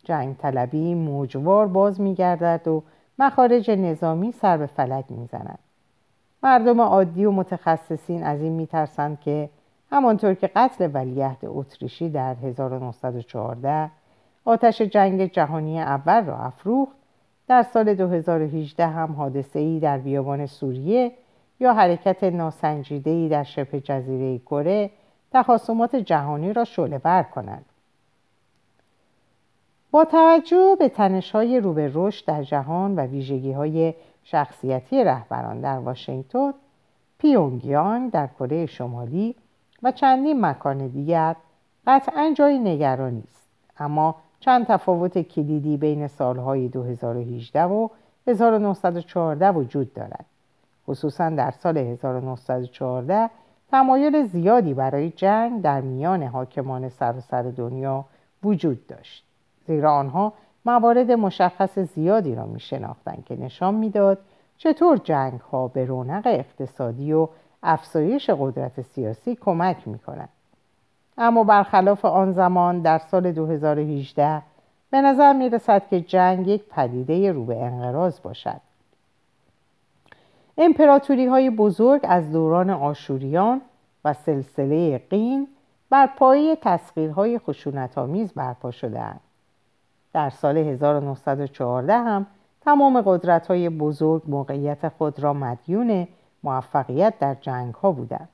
جنگ 0.04 0.36
طلبی 0.36 0.94
موجوار 0.94 1.66
باز 1.66 2.00
می 2.00 2.14
گردد 2.14 2.68
و 2.68 2.82
مخارج 3.18 3.70
نظامی 3.70 4.32
سر 4.32 4.56
به 4.56 4.66
فلک 4.66 5.04
می. 5.08 5.28
مردم 6.42 6.80
عادی 6.80 7.24
و 7.24 7.30
متخصصین 7.30 8.22
از 8.22 8.40
این 8.40 8.52
می 8.52 8.66
ترسند 8.66 9.20
که 9.20 9.50
همانطور 9.90 10.34
که 10.34 10.46
قتل 10.46 10.90
ولیعهد 10.94 11.38
اتریشی 11.44 12.10
در 12.10 12.34
1914 12.34 13.90
آتش 14.44 14.82
جنگ 14.82 15.32
جهانی 15.32 15.80
اول 15.80 16.24
را 16.24 16.38
افروخت. 16.38 16.96
در 17.48 17.62
سال 17.62 17.94
2018 17.94 18.86
هم 18.86 19.12
حادثه 19.12 19.58
ای 19.58 19.80
در 19.80 19.98
بیابان 19.98 20.46
سوریه 20.46 21.12
یا 21.60 21.74
حرکت 21.74 22.24
ناسنجیده 22.24 23.10
ای 23.10 23.28
در 23.28 23.42
شبه 23.42 23.80
جزیره 23.80 24.38
کره 24.38 24.90
تخاصمات 25.32 25.96
جهانی 25.96 26.52
را 26.52 26.64
شعله 26.64 26.98
بر 26.98 27.22
کنند 27.22 27.64
با 29.90 30.04
توجه 30.04 30.76
به 30.78 30.88
تنش 30.88 31.30
های 31.30 31.60
رو 31.60 31.72
به 31.72 31.90
رشد 31.94 32.26
در 32.26 32.42
جهان 32.42 32.96
و 32.96 33.00
ویژگی 33.00 33.52
های 33.52 33.94
شخصیتی 34.24 35.04
رهبران 35.04 35.60
در 35.60 35.78
واشنگتن 35.78 36.54
پیونگیانگ 37.18 38.10
در 38.10 38.26
کره 38.26 38.66
شمالی 38.66 39.34
و 39.82 39.92
چندین 39.92 40.40
مکان 40.40 40.88
دیگر 40.88 41.36
قطعا 41.86 42.32
جای 42.36 42.58
نگرانی 42.58 43.22
است 43.28 43.48
اما 43.78 44.16
چند 44.44 44.66
تفاوت 44.66 45.18
کلیدی 45.18 45.76
بین 45.76 46.06
سالهای 46.06 46.68
2018 46.68 47.64
و 47.64 47.88
1914 48.26 49.50
وجود 49.50 49.94
دارد 49.94 50.24
خصوصا 50.88 51.30
در 51.30 51.50
سال 51.50 51.78
1914 51.78 53.30
تمایل 53.70 54.26
زیادی 54.26 54.74
برای 54.74 55.10
جنگ 55.10 55.62
در 55.62 55.80
میان 55.80 56.22
حاکمان 56.22 56.88
سراسر 56.88 57.42
دنیا 57.42 58.04
وجود 58.42 58.86
داشت 58.86 59.24
زیرا 59.66 59.92
آنها 59.92 60.32
موارد 60.64 61.10
مشخص 61.10 61.78
زیادی 61.78 62.34
را 62.34 62.46
می 62.46 62.60
که 63.24 63.36
نشان 63.36 63.74
می‌داد 63.74 64.18
چطور 64.56 64.96
جنگ 64.96 65.40
ها 65.40 65.68
به 65.68 65.84
رونق 65.84 66.22
اقتصادی 66.26 67.12
و 67.12 67.28
افزایش 67.62 68.30
قدرت 68.30 68.80
سیاسی 68.80 69.34
کمک 69.36 69.88
می 69.88 69.98
کنند. 69.98 70.28
اما 71.18 71.44
برخلاف 71.44 72.04
آن 72.04 72.32
زمان 72.32 72.80
در 72.80 72.98
سال 72.98 73.32
2018 73.32 74.42
به 74.90 75.00
نظر 75.00 75.32
می 75.32 75.48
رسد 75.48 75.88
که 75.90 76.00
جنگ 76.00 76.48
یک 76.48 76.64
پدیده 76.68 77.32
رو 77.32 77.44
به 77.44 77.64
انقراض 77.64 78.20
باشد. 78.20 78.60
امپراتوری 80.58 81.26
های 81.26 81.50
بزرگ 81.50 82.00
از 82.04 82.32
دوران 82.32 82.70
آشوریان 82.70 83.60
و 84.04 84.12
سلسله 84.12 84.98
قین 84.98 85.48
بر 85.90 86.06
پایه 86.06 86.56
تسخیرهای 86.62 87.38
خشونتآمیز 87.38 88.32
برپا 88.32 88.70
شدهاند. 88.70 89.20
در 90.12 90.30
سال 90.30 90.56
1914 90.56 91.92
هم 91.92 92.26
تمام 92.60 93.00
قدرت 93.00 93.46
های 93.46 93.68
بزرگ 93.68 94.22
موقعیت 94.26 94.88
خود 94.88 95.20
را 95.20 95.32
مدیون 95.32 96.08
موفقیت 96.42 97.18
در 97.18 97.34
جنگ 97.34 97.74
ها 97.74 97.92
بودند. 97.92 98.28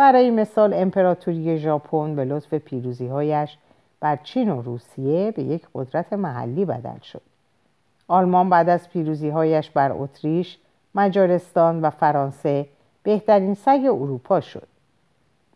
برای 0.00 0.30
مثال 0.30 0.74
امپراتوری 0.74 1.58
ژاپن 1.58 2.14
به 2.14 2.24
لطف 2.24 2.54
پیروزی 2.54 3.06
هایش 3.06 3.58
بر 4.00 4.16
چین 4.16 4.50
و 4.50 4.62
روسیه 4.62 5.30
به 5.30 5.42
یک 5.42 5.66
قدرت 5.74 6.12
محلی 6.12 6.64
بدل 6.64 6.98
شد. 6.98 7.22
آلمان 8.08 8.50
بعد 8.50 8.68
از 8.68 8.90
پیروزی 8.90 9.28
هایش 9.28 9.70
بر 9.70 9.92
اتریش، 9.92 10.58
مجارستان 10.94 11.80
و 11.80 11.90
فرانسه 11.90 12.66
بهترین 13.02 13.54
سگ 13.54 13.80
اروپا 13.84 14.40
شد 14.40 14.68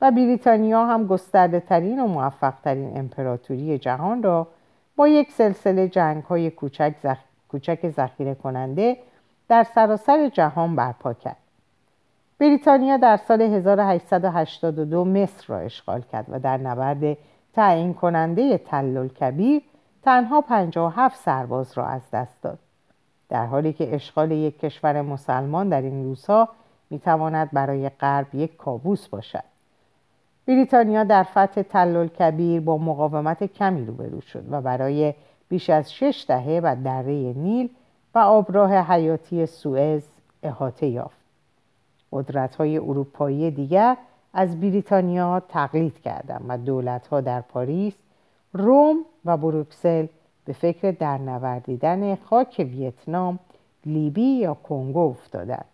و 0.00 0.10
بریتانیا 0.10 0.86
هم 0.86 1.06
گسترده 1.06 1.60
ترین 1.60 2.00
و 2.00 2.06
موفق 2.06 2.54
ترین 2.64 2.98
امپراتوری 2.98 3.78
جهان 3.78 4.22
را 4.22 4.46
با 4.96 5.08
یک 5.08 5.32
سلسله 5.32 5.88
جنگ 5.88 6.22
های 6.22 6.50
کوچک, 6.50 6.94
زخ... 7.02 7.18
کننده 8.42 8.96
در 9.48 9.62
سراسر 9.74 10.28
جهان 10.28 10.76
برپا 10.76 11.12
کرد. 11.12 11.43
بریتانیا 12.38 12.96
در 12.96 13.16
سال 13.16 13.42
1882 13.42 15.04
مصر 15.04 15.44
را 15.46 15.58
اشغال 15.58 16.00
کرد 16.00 16.26
و 16.28 16.38
در 16.38 16.56
نبرد 16.56 17.16
تعیین 17.52 17.94
کننده 17.94 18.58
تلل 18.58 19.08
کبیر 19.08 19.62
تنها 20.02 20.40
57 20.40 21.20
سرباز 21.20 21.78
را 21.78 21.86
از 21.86 22.10
دست 22.12 22.42
داد. 22.42 22.58
در 23.28 23.46
حالی 23.46 23.72
که 23.72 23.94
اشغال 23.94 24.30
یک 24.30 24.60
کشور 24.60 25.02
مسلمان 25.02 25.68
در 25.68 25.82
این 25.82 26.04
روزها 26.04 26.48
می‌تواند 26.90 27.50
برای 27.52 27.88
غرب 27.88 28.34
یک 28.34 28.56
کابوس 28.56 29.08
باشد. 29.08 29.44
بریتانیا 30.46 31.04
در 31.04 31.22
فتح 31.22 31.62
تلل 31.62 32.06
کبیر 32.06 32.60
با 32.60 32.78
مقاومت 32.78 33.44
کمی 33.44 33.86
روبرو 33.86 34.20
شد 34.20 34.44
و 34.50 34.60
برای 34.60 35.14
بیش 35.48 35.70
از 35.70 35.92
شش 35.92 36.24
دهه 36.28 36.60
و 36.62 36.76
دره 36.84 37.32
نیل 37.32 37.68
و 38.14 38.18
آبراه 38.18 38.74
حیاتی 38.74 39.46
سوئز 39.46 40.02
احاطه 40.42 40.86
یافت. 40.86 41.23
قدرت 42.14 42.56
های 42.56 42.78
اروپایی 42.78 43.50
دیگر 43.50 43.96
از 44.34 44.60
بریتانیا 44.60 45.42
تقلید 45.48 46.00
کردند 46.00 46.44
و 46.48 46.58
دولت 46.58 47.06
ها 47.06 47.20
در 47.20 47.40
پاریس، 47.40 47.94
روم 48.52 48.96
و 49.24 49.36
بروکسل 49.36 50.06
به 50.44 50.52
فکر 50.52 50.90
درنوردیدن 50.90 52.16
خاک 52.16 52.54
ویتنام، 52.58 53.38
لیبی 53.86 54.22
یا 54.22 54.54
کنگو 54.54 54.98
افتادند. 54.98 55.64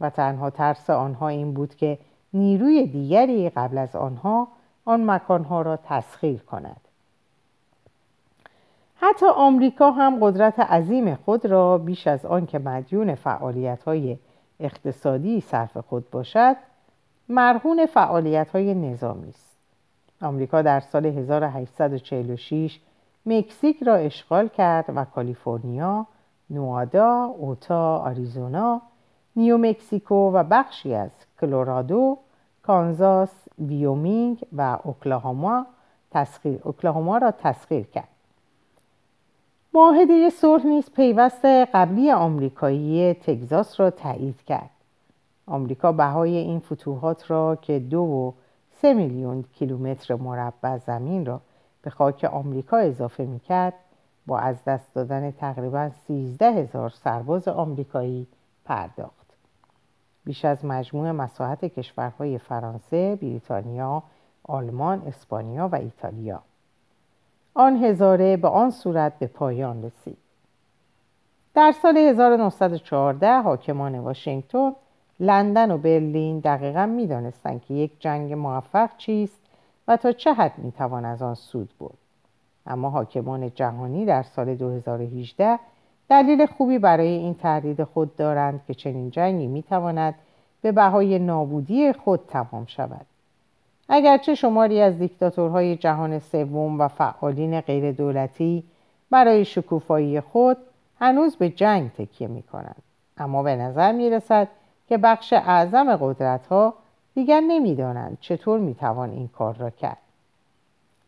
و 0.00 0.10
تنها 0.10 0.50
ترس 0.50 0.90
آنها 0.90 1.28
این 1.28 1.54
بود 1.54 1.74
که 1.74 1.98
نیروی 2.32 2.86
دیگری 2.86 3.50
قبل 3.50 3.78
از 3.78 3.96
آنها 3.96 4.48
آن 4.84 5.10
مکانها 5.10 5.62
را 5.62 5.76
تسخیر 5.76 6.42
کند. 6.42 6.80
حتی 8.96 9.26
آمریکا 9.26 9.90
هم 9.90 10.18
قدرت 10.20 10.60
عظیم 10.60 11.14
خود 11.14 11.46
را 11.46 11.78
بیش 11.78 12.06
از 12.06 12.26
آن 12.26 12.46
که 12.46 12.58
مدیون 12.58 13.14
فعالیت 13.14 13.82
های 13.82 14.18
اقتصادی 14.60 15.40
صرف 15.40 15.76
خود 15.76 16.10
باشد 16.10 16.56
مرهون 17.28 17.86
فعالیت 17.86 18.50
های 18.50 18.74
نظامی 18.74 19.28
است 19.28 19.56
آمریکا 20.22 20.62
در 20.62 20.80
سال 20.80 21.06
1846 21.06 22.80
مکزیک 23.26 23.82
را 23.82 23.94
اشغال 23.94 24.48
کرد 24.48 24.84
و 24.88 25.04
کالیفرنیا، 25.04 26.06
نوادا، 26.50 27.34
اوتا، 27.38 27.98
آریزونا، 27.98 28.82
نیومکسیکو 29.36 30.14
و 30.14 30.44
بخشی 30.50 30.94
از 30.94 31.10
کلرادو، 31.40 32.18
کانزاس، 32.62 33.32
ویومینگ 33.58 34.46
و 34.52 34.78
اوکلاهاما 34.84 35.66
تسخیر 36.10 36.60
اوکلاهاما 36.64 37.18
را 37.18 37.30
تسخیر 37.30 37.86
کرد. 37.86 38.19
معاهده 39.74 40.30
صلح 40.30 40.66
نیز 40.66 40.90
پیوست 40.90 41.44
قبلی 41.44 42.10
آمریکایی 42.10 43.14
تگزاس 43.14 43.80
را 43.80 43.90
تایید 43.90 44.42
کرد. 44.42 44.70
آمریکا 45.46 45.92
بهای 45.92 46.36
این 46.36 46.60
فتوحات 46.60 47.30
را 47.30 47.56
که 47.56 47.78
دو 47.78 47.98
و 47.98 48.32
سه 48.82 48.94
میلیون 48.94 49.44
کیلومتر 49.54 50.14
مربع 50.14 50.76
زمین 50.76 51.26
را 51.26 51.40
به 51.82 51.90
خاک 51.90 52.24
آمریکا 52.24 52.76
اضافه 52.76 53.24
می‌کرد 53.24 53.74
با 54.26 54.38
از 54.38 54.64
دست 54.66 54.94
دادن 54.94 55.30
تقریبا 55.30 55.90
13 56.06 56.46
هزار 56.46 56.90
سرباز 56.90 57.48
آمریکایی 57.48 58.26
پرداخت. 58.64 59.26
بیش 60.24 60.44
از 60.44 60.64
مجموع 60.64 61.10
مساحت 61.10 61.64
کشورهای 61.64 62.38
فرانسه، 62.38 63.18
بریتانیا، 63.22 64.02
آلمان، 64.44 65.02
اسپانیا 65.06 65.68
و 65.68 65.74
ایتالیا. 65.74 66.42
آن 67.54 67.84
هزاره 67.84 68.36
به 68.36 68.48
آن 68.48 68.70
صورت 68.70 69.18
به 69.18 69.26
پایان 69.26 69.82
رسید. 69.82 70.16
در 71.54 71.72
سال 71.82 71.96
1914 71.96 73.40
حاکمان 73.40 73.98
واشنگتن 73.98 74.72
لندن 75.20 75.70
و 75.70 75.78
برلین 75.78 76.38
دقیقا 76.38 76.86
می‌دانستند 76.86 77.62
که 77.62 77.74
یک 77.74 77.92
جنگ 77.98 78.32
موفق 78.32 78.90
چیست 78.96 79.40
و 79.88 79.96
تا 79.96 80.12
چه 80.12 80.32
حد 80.32 80.52
می‌توان 80.58 81.04
از 81.04 81.22
آن 81.22 81.34
سود 81.34 81.70
برد 81.80 81.98
اما 82.66 82.90
حاکمان 82.90 83.50
جهانی 83.54 84.04
در 84.04 84.22
سال 84.22 84.54
2018 84.54 85.58
دلیل 86.08 86.46
خوبی 86.46 86.78
برای 86.78 87.08
این 87.08 87.34
تردید 87.34 87.84
خود 87.84 88.16
دارند 88.16 88.60
که 88.66 88.74
چنین 88.74 89.10
جنگی 89.10 89.46
می‌تواند 89.46 90.14
به 90.62 90.72
بهای 90.72 91.18
نابودی 91.18 91.92
خود 91.92 92.20
تمام 92.28 92.66
شود 92.66 93.06
اگرچه 93.92 94.34
شماری 94.34 94.80
از 94.80 94.98
دیکتاتورهای 94.98 95.76
جهان 95.76 96.18
سوم 96.18 96.80
و 96.80 96.88
فعالین 96.88 97.60
غیر 97.60 97.92
دولتی 97.92 98.64
برای 99.10 99.44
شکوفایی 99.44 100.20
خود 100.20 100.56
هنوز 101.00 101.36
به 101.36 101.50
جنگ 101.50 101.90
تکیه 101.90 102.28
می 102.28 102.42
کنند. 102.42 102.82
اما 103.18 103.42
به 103.42 103.56
نظر 103.56 103.92
می 103.92 104.10
رسد 104.10 104.48
که 104.88 104.98
بخش 104.98 105.32
اعظم 105.32 105.96
قدرت 105.96 106.46
ها 106.46 106.74
دیگر 107.14 107.40
نمی‌دانند 107.40 108.18
چطور 108.20 108.60
می 108.60 108.74
توان 108.74 109.10
این 109.10 109.28
کار 109.28 109.54
را 109.54 109.70
کرد. 109.70 109.98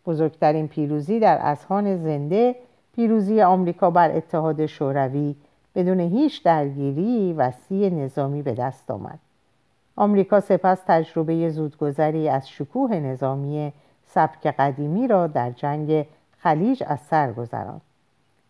بزرگترین 0.07 0.69
پیروزی 0.69 1.21
در 1.21 1.39
اذهان 1.43 1.97
زنده 1.97 2.57
پیروزی 2.95 3.43
آمریکا 3.43 3.91
بر 3.91 4.11
اتحاد 4.11 4.67
شوروی 4.67 5.35
بدون 5.75 6.01
هیچ 6.01 6.43
درگیری 6.43 7.33
وسیع 7.33 7.89
نظامی 7.89 8.43
به 8.43 8.55
دست 8.55 8.91
آمد. 8.91 9.19
آمریکا 9.97 10.41
سپس 10.41 10.79
تجربه 10.87 11.51
زودگذری 11.51 12.29
از 12.29 12.49
شکوه 12.49 12.95
نظامی 12.95 13.73
سبک 14.07 14.47
قدیمی 14.47 15.09
را 15.09 15.27
در 15.27 15.51
جنگ 15.51 16.07
خلیج 16.39 16.83
از 16.87 17.01
سر 17.01 17.33
گذراند. 17.33 17.81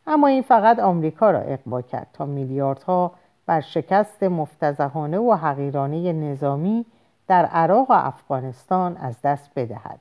اما 0.06 0.26
این 0.26 0.42
فقط 0.42 0.78
آمریکا 0.78 1.30
را 1.30 1.40
اقوا 1.40 1.82
کرد 1.82 2.06
تا 2.12 2.26
میلیاردها 2.26 3.12
بر 3.46 3.60
شکست 3.60 4.22
مفتزهانه 4.22 5.18
و 5.18 5.32
حقیرانه 5.32 6.12
نظامی 6.12 6.86
در 7.28 7.46
عراق 7.46 7.90
و 7.90 7.92
افغانستان 7.92 8.96
از 8.96 9.22
دست 9.22 9.50
بدهد 9.56 10.00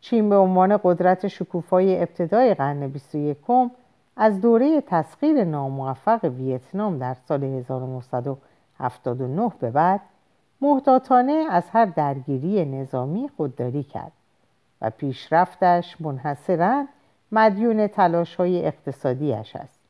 چین 0.00 0.28
به 0.28 0.36
عنوان 0.36 0.80
قدرت 0.84 1.28
شکوفای 1.28 2.02
ابتدای 2.02 2.54
قرن 2.54 2.88
21 2.88 3.36
از 4.16 4.40
دوره 4.40 4.80
تسخیر 4.80 5.44
ناموفق 5.44 6.24
ویتنام 6.24 6.98
در 6.98 7.16
سال 7.28 7.44
1979 7.44 9.52
به 9.60 9.70
بعد 9.70 10.00
محتاطانه 10.60 11.46
از 11.50 11.64
هر 11.70 11.84
درگیری 11.84 12.64
نظامی 12.64 13.30
خودداری 13.36 13.82
کرد 13.82 14.12
و 14.82 14.90
پیشرفتش 14.90 16.00
منحصرا 16.00 16.86
مدیون 17.32 17.86
تلاش 17.86 18.34
های 18.34 18.66
اقتصادیش 18.66 19.56
است 19.56 19.80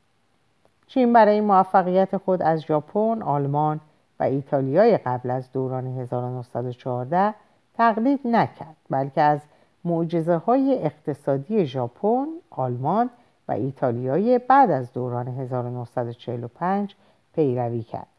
چین 0.87 1.13
برای 1.13 1.41
موفقیت 1.41 2.17
خود 2.17 2.41
از 2.41 2.61
ژاپن، 2.61 3.21
آلمان 3.21 3.79
و 4.19 4.23
ایتالیای 4.23 4.97
قبل 4.97 5.29
از 5.29 5.51
دوران 5.51 5.87
1914 5.87 7.33
تقلید 7.73 8.19
نکرد 8.25 8.75
بلکه 8.89 9.21
از 9.21 9.39
معجزه 9.85 10.35
های 10.35 10.79
اقتصادی 10.83 11.65
ژاپن، 11.65 12.27
آلمان 12.49 13.09
و 13.47 13.51
ایتالیای 13.51 14.39
بعد 14.39 14.71
از 14.71 14.93
دوران 14.93 15.27
1945 15.27 16.95
پیروی 17.35 17.83
کرد. 17.83 18.16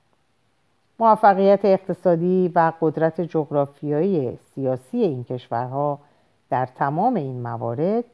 موفقیت 0.98 1.64
اقتصادی 1.64 2.52
و 2.54 2.72
قدرت 2.80 3.20
جغرافیایی 3.20 4.38
سیاسی 4.54 4.98
این 4.98 5.24
کشورها 5.24 5.98
در 6.50 6.66
تمام 6.66 7.14
این 7.14 7.42
موارد 7.42 8.04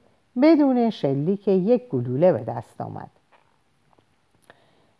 بدون 0.42 0.90
شلیک 0.90 1.48
یک 1.48 1.88
گلوله 1.88 2.32
به 2.32 2.44
دست 2.44 2.80
آمد. 2.80 3.10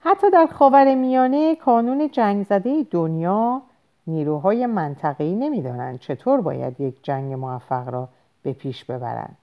حتی 0.00 0.30
در 0.30 0.46
خاور 0.46 0.94
میانه 0.94 1.56
کانون 1.56 2.10
جنگ 2.10 2.46
زده 2.46 2.86
دنیا 2.90 3.62
نیروهای 4.06 4.66
منطقه‌ای 4.66 5.34
نمی‌دانند 5.34 5.98
چطور 5.98 6.40
باید 6.40 6.80
یک 6.80 6.94
جنگ 7.02 7.32
موفق 7.32 7.88
را 7.88 8.08
به 8.42 8.52
پیش 8.52 8.84
ببرند. 8.84 9.36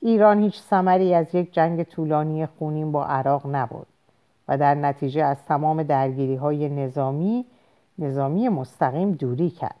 ایران 0.00 0.42
هیچ 0.42 0.60
ثمری 0.60 1.14
از 1.14 1.34
یک 1.34 1.52
جنگ 1.52 1.82
طولانی 1.82 2.46
خونین 2.46 2.92
با 2.92 3.06
عراق 3.06 3.46
نبود 3.46 3.86
و 4.48 4.58
در 4.58 4.74
نتیجه 4.74 5.24
از 5.24 5.36
تمام 5.48 5.82
درگیری 5.82 6.36
های 6.36 6.68
نظامی 6.68 7.44
نظامی 7.98 8.48
مستقیم 8.48 9.12
دوری 9.12 9.50
کرد. 9.50 9.80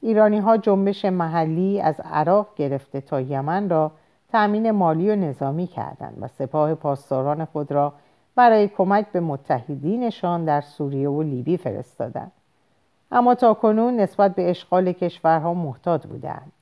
ایرانی 0.00 0.38
ها 0.38 0.56
جنبش 0.56 1.04
محلی 1.04 1.80
از 1.80 2.00
عراق 2.00 2.48
گرفته 2.56 3.00
تا 3.00 3.20
یمن 3.20 3.68
را 3.68 3.92
تأمین 4.28 4.70
مالی 4.70 5.10
و 5.10 5.16
نظامی 5.16 5.66
کردند 5.66 6.18
و 6.20 6.28
سپاه 6.28 6.74
پاسداران 6.74 7.44
خود 7.44 7.72
را 7.72 7.92
برای 8.34 8.68
کمک 8.68 9.06
به 9.12 9.20
متحدینشان 9.20 10.44
در 10.44 10.60
سوریه 10.60 11.08
و 11.08 11.22
لیبی 11.22 11.56
فرستادند 11.56 12.32
اما 13.12 13.34
تا 13.34 13.54
کنون 13.54 14.00
نسبت 14.00 14.34
به 14.34 14.50
اشغال 14.50 14.92
کشورها 14.92 15.54
محتاط 15.54 16.06
بودند 16.06 16.52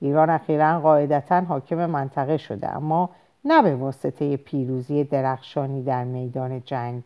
ایران 0.00 0.30
اخیرا 0.30 0.80
قاعدتا 0.80 1.40
حاکم 1.40 1.86
منطقه 1.86 2.36
شده 2.36 2.76
اما 2.76 3.10
نه 3.44 3.62
به 3.62 3.76
واسطه 3.76 4.36
پیروزی 4.36 5.04
درخشانی 5.04 5.82
در 5.82 6.04
میدان 6.04 6.62
جنگ 6.64 7.02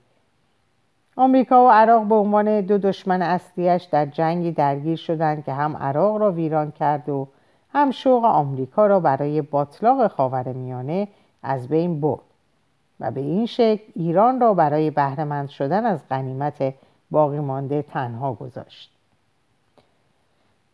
آمریکا 1.17 1.67
و 1.67 1.71
عراق 1.71 2.05
به 2.05 2.15
عنوان 2.15 2.61
دو 2.61 2.79
دشمن 2.79 3.23
اصلیش 3.23 3.83
در 3.83 4.07
جنگی 4.07 4.53
درگیر 4.53 4.97
شدند 4.97 5.45
که 5.45 5.53
هم 5.53 5.77
عراق 5.77 6.17
را 6.17 6.33
ویران 6.33 6.71
کرد 6.71 7.09
و 7.09 7.29
هم 7.73 7.91
شوق 7.91 8.25
آمریکا 8.25 8.87
را 8.87 9.01
برای 9.01 9.43
باطلاق 9.43 10.07
خاورمیانه 10.07 11.09
از 11.43 11.69
بین 11.69 12.01
برد. 12.01 12.21
و 13.01 13.11
به 13.11 13.21
این 13.21 13.47
شکل 13.47 13.83
ایران 13.95 14.41
را 14.41 14.55
برای 14.55 14.91
بهرهمند 14.91 15.49
شدن 15.49 15.87
از 15.87 16.01
غنیمت 16.11 16.75
باقی 17.11 17.41
مانده 17.41 17.83
تنها 17.83 18.35
گذاشت. 18.35 18.91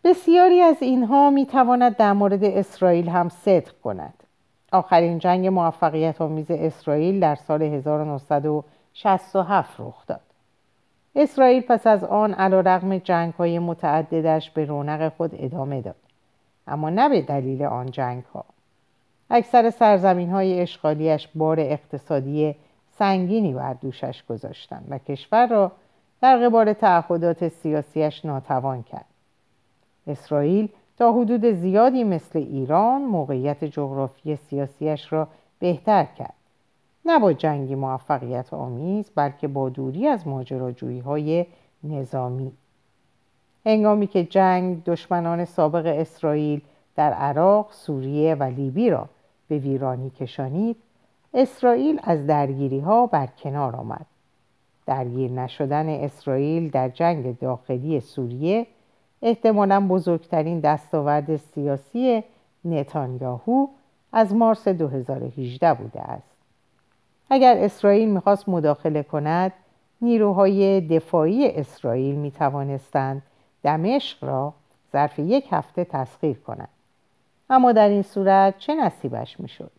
بسیاری 0.05 0.61
از 0.61 0.77
اینها 0.81 1.31
می 1.31 1.47
تواند 1.47 1.97
در 1.97 2.13
مورد 2.13 2.45
اسرائیل 2.45 3.09
هم 3.09 3.29
صدق 3.29 3.73
کند. 3.85 4.15
آخرین 4.73 5.19
جنگ 5.19 5.47
موفقیت 5.47 6.21
آمیز 6.21 6.51
اسرائیل 6.51 7.21
در 7.21 7.35
سال 7.35 7.63
1967 7.63 9.81
رخ 9.81 10.07
داد. 10.07 10.30
اسرائیل 11.15 11.63
پس 11.63 11.87
از 11.87 12.05
آن 12.05 12.35
علا 12.35 12.61
رقم 12.61 12.99
جنگ 12.99 13.35
های 13.35 13.59
متعددش 13.59 14.51
به 14.51 14.65
رونق 14.65 15.13
خود 15.17 15.31
ادامه 15.35 15.81
داد. 15.81 15.97
اما 16.67 16.91
نه 16.91 17.09
به 17.09 17.23
دلیل 17.23 17.63
آن 17.63 17.91
جنگ 17.91 18.25
ها 18.25 18.45
اکثر 19.31 19.71
سرزمین 19.71 20.31
های 20.31 20.61
اشغالیش 20.61 21.29
بار 21.35 21.61
اقتصادی 21.61 22.55
سنگینی 22.99 23.53
بر 23.53 23.75
دوشش 23.75 24.25
گذاشتند 24.29 24.87
و 24.91 24.99
کشور 24.99 25.47
را 25.47 25.73
در 26.21 26.37
قبال 26.37 26.73
تعهدات 26.73 27.49
سیاسیش 27.49 28.25
ناتوان 28.25 28.83
کرد. 28.83 29.05
اسرائیل 30.07 30.69
تا 30.99 31.13
حدود 31.13 31.51
زیادی 31.51 32.05
مثل 32.05 32.39
ایران 32.39 33.03
موقعیت 33.03 33.65
جغرافی 33.65 34.37
سیاسیش 34.37 35.13
را 35.13 35.29
بهتر 35.59 36.05
کرد. 36.05 36.35
نه 37.05 37.19
با 37.19 37.33
جنگی 37.33 37.75
موفقیت 37.75 38.55
آمیز 38.55 39.11
بلکه 39.15 39.49
با 39.49 39.69
دوری 39.69 40.07
از 40.07 40.29
ماجراجویی 40.29 41.01
های 41.01 41.47
نظامی. 41.85 42.53
هنگامی 43.67 44.07
که 44.07 44.25
جنگ 44.25 44.85
دشمنان 44.85 45.45
سابق 45.45 45.87
اسرائیل 45.87 46.61
در 46.97 47.13
عراق، 47.13 47.73
سوریه 47.73 48.35
و 48.35 48.43
لیبی 48.43 48.91
را 48.91 49.09
به 49.49 49.59
ویرانی 49.59 50.11
کشانید 50.11 50.77
اسرائیل 51.35 52.01
از 52.03 52.27
درگیری 52.27 52.81
ها 52.81 53.07
بر 53.07 53.27
کنار 53.27 53.77
آمد. 53.77 54.07
درگیر 54.87 55.31
نشدن 55.31 55.89
اسرائیل 55.89 56.71
در 56.71 56.89
جنگ 56.89 57.39
داخلی 57.39 58.01
سوریه 58.01 58.67
احتمالا 59.23 59.87
بزرگترین 59.89 60.61
دستاورد 60.61 61.37
سیاسی 61.37 62.25
نتانیاهو 62.65 63.67
از 64.13 64.35
مارس 64.35 64.69
2018 64.69 65.75
بوده 65.75 66.01
است. 66.01 66.30
اگر 67.31 67.57
اسرائیل 67.59 68.09
می‌خواست 68.09 68.49
مداخله 68.49 69.03
کند 69.03 69.53
نیروهای 70.03 70.81
دفاعی 70.81 71.49
اسرائیل 71.49 72.15
می 72.15 72.31
توانستند 72.31 73.23
دمشق 73.63 74.25
را 74.25 74.55
ظرف 74.93 75.19
یک 75.19 75.49
هفته 75.51 75.85
تسخیر 75.85 76.37
کنند. 76.39 76.69
اما 77.51 77.73
در 77.73 77.89
این 77.89 78.03
صورت 78.03 78.59
چه 78.59 78.75
نصیبش 78.75 79.41
می‌شد؟ 79.41 79.71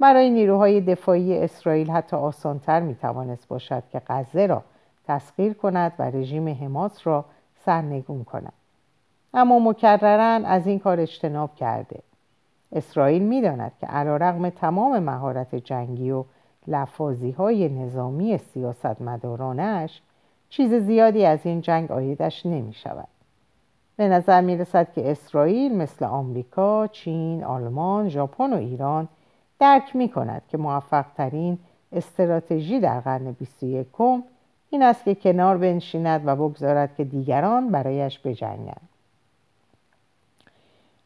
برای 0.00 0.30
نیروهای 0.30 0.80
دفاعی 0.80 1.38
اسرائیل 1.38 1.90
حتی 1.90 2.16
آسانتر 2.16 2.80
می 2.80 2.94
توانست 2.94 3.48
باشد 3.48 3.82
که 3.92 4.02
غزه 4.06 4.46
را 4.46 4.62
تسخیر 5.08 5.52
کند 5.52 5.92
و 5.98 6.02
رژیم 6.02 6.48
حماس 6.48 7.06
را 7.06 7.24
سرنگون 7.64 8.24
کند. 8.24 8.52
اما 9.34 9.58
مکررن 9.58 10.44
از 10.44 10.66
این 10.66 10.78
کار 10.78 11.00
اجتناب 11.00 11.54
کرده. 11.54 12.00
اسرائیل 12.72 13.22
می‌داند 13.22 13.72
که 13.80 13.86
علیرغم 13.86 14.50
تمام 14.50 14.98
مهارت 14.98 15.54
جنگی 15.54 16.10
و 16.10 16.24
لفاظی 16.68 17.30
های 17.30 17.68
نظامی 17.68 18.38
سیاستمدارانش 18.38 20.02
چیز 20.48 20.74
زیادی 20.74 21.24
از 21.24 21.38
این 21.44 21.60
جنگ 21.60 21.92
آیدش 21.92 22.46
نمی 22.46 22.72
شود 22.72 23.08
به 23.96 24.08
نظر 24.08 24.40
می 24.40 24.56
رسد 24.56 24.92
که 24.92 25.10
اسرائیل 25.10 25.76
مثل 25.76 26.04
آمریکا، 26.04 26.86
چین، 26.86 27.44
آلمان، 27.44 28.08
ژاپن 28.08 28.52
و 28.52 28.56
ایران 28.56 29.08
درک 29.58 29.96
می 29.96 30.08
کند 30.08 30.42
که 30.48 30.58
موفق 30.58 31.04
ترین 31.16 31.58
استراتژی 31.92 32.80
در 32.80 33.00
قرن 33.00 33.32
21 33.32 33.86
این 34.70 34.82
است 34.82 35.04
که 35.04 35.14
کنار 35.14 35.58
بنشیند 35.58 36.22
و 36.24 36.36
بگذارد 36.36 36.96
که 36.96 37.04
دیگران 37.04 37.70
برایش 37.70 38.18
بجنگند. 38.18 38.88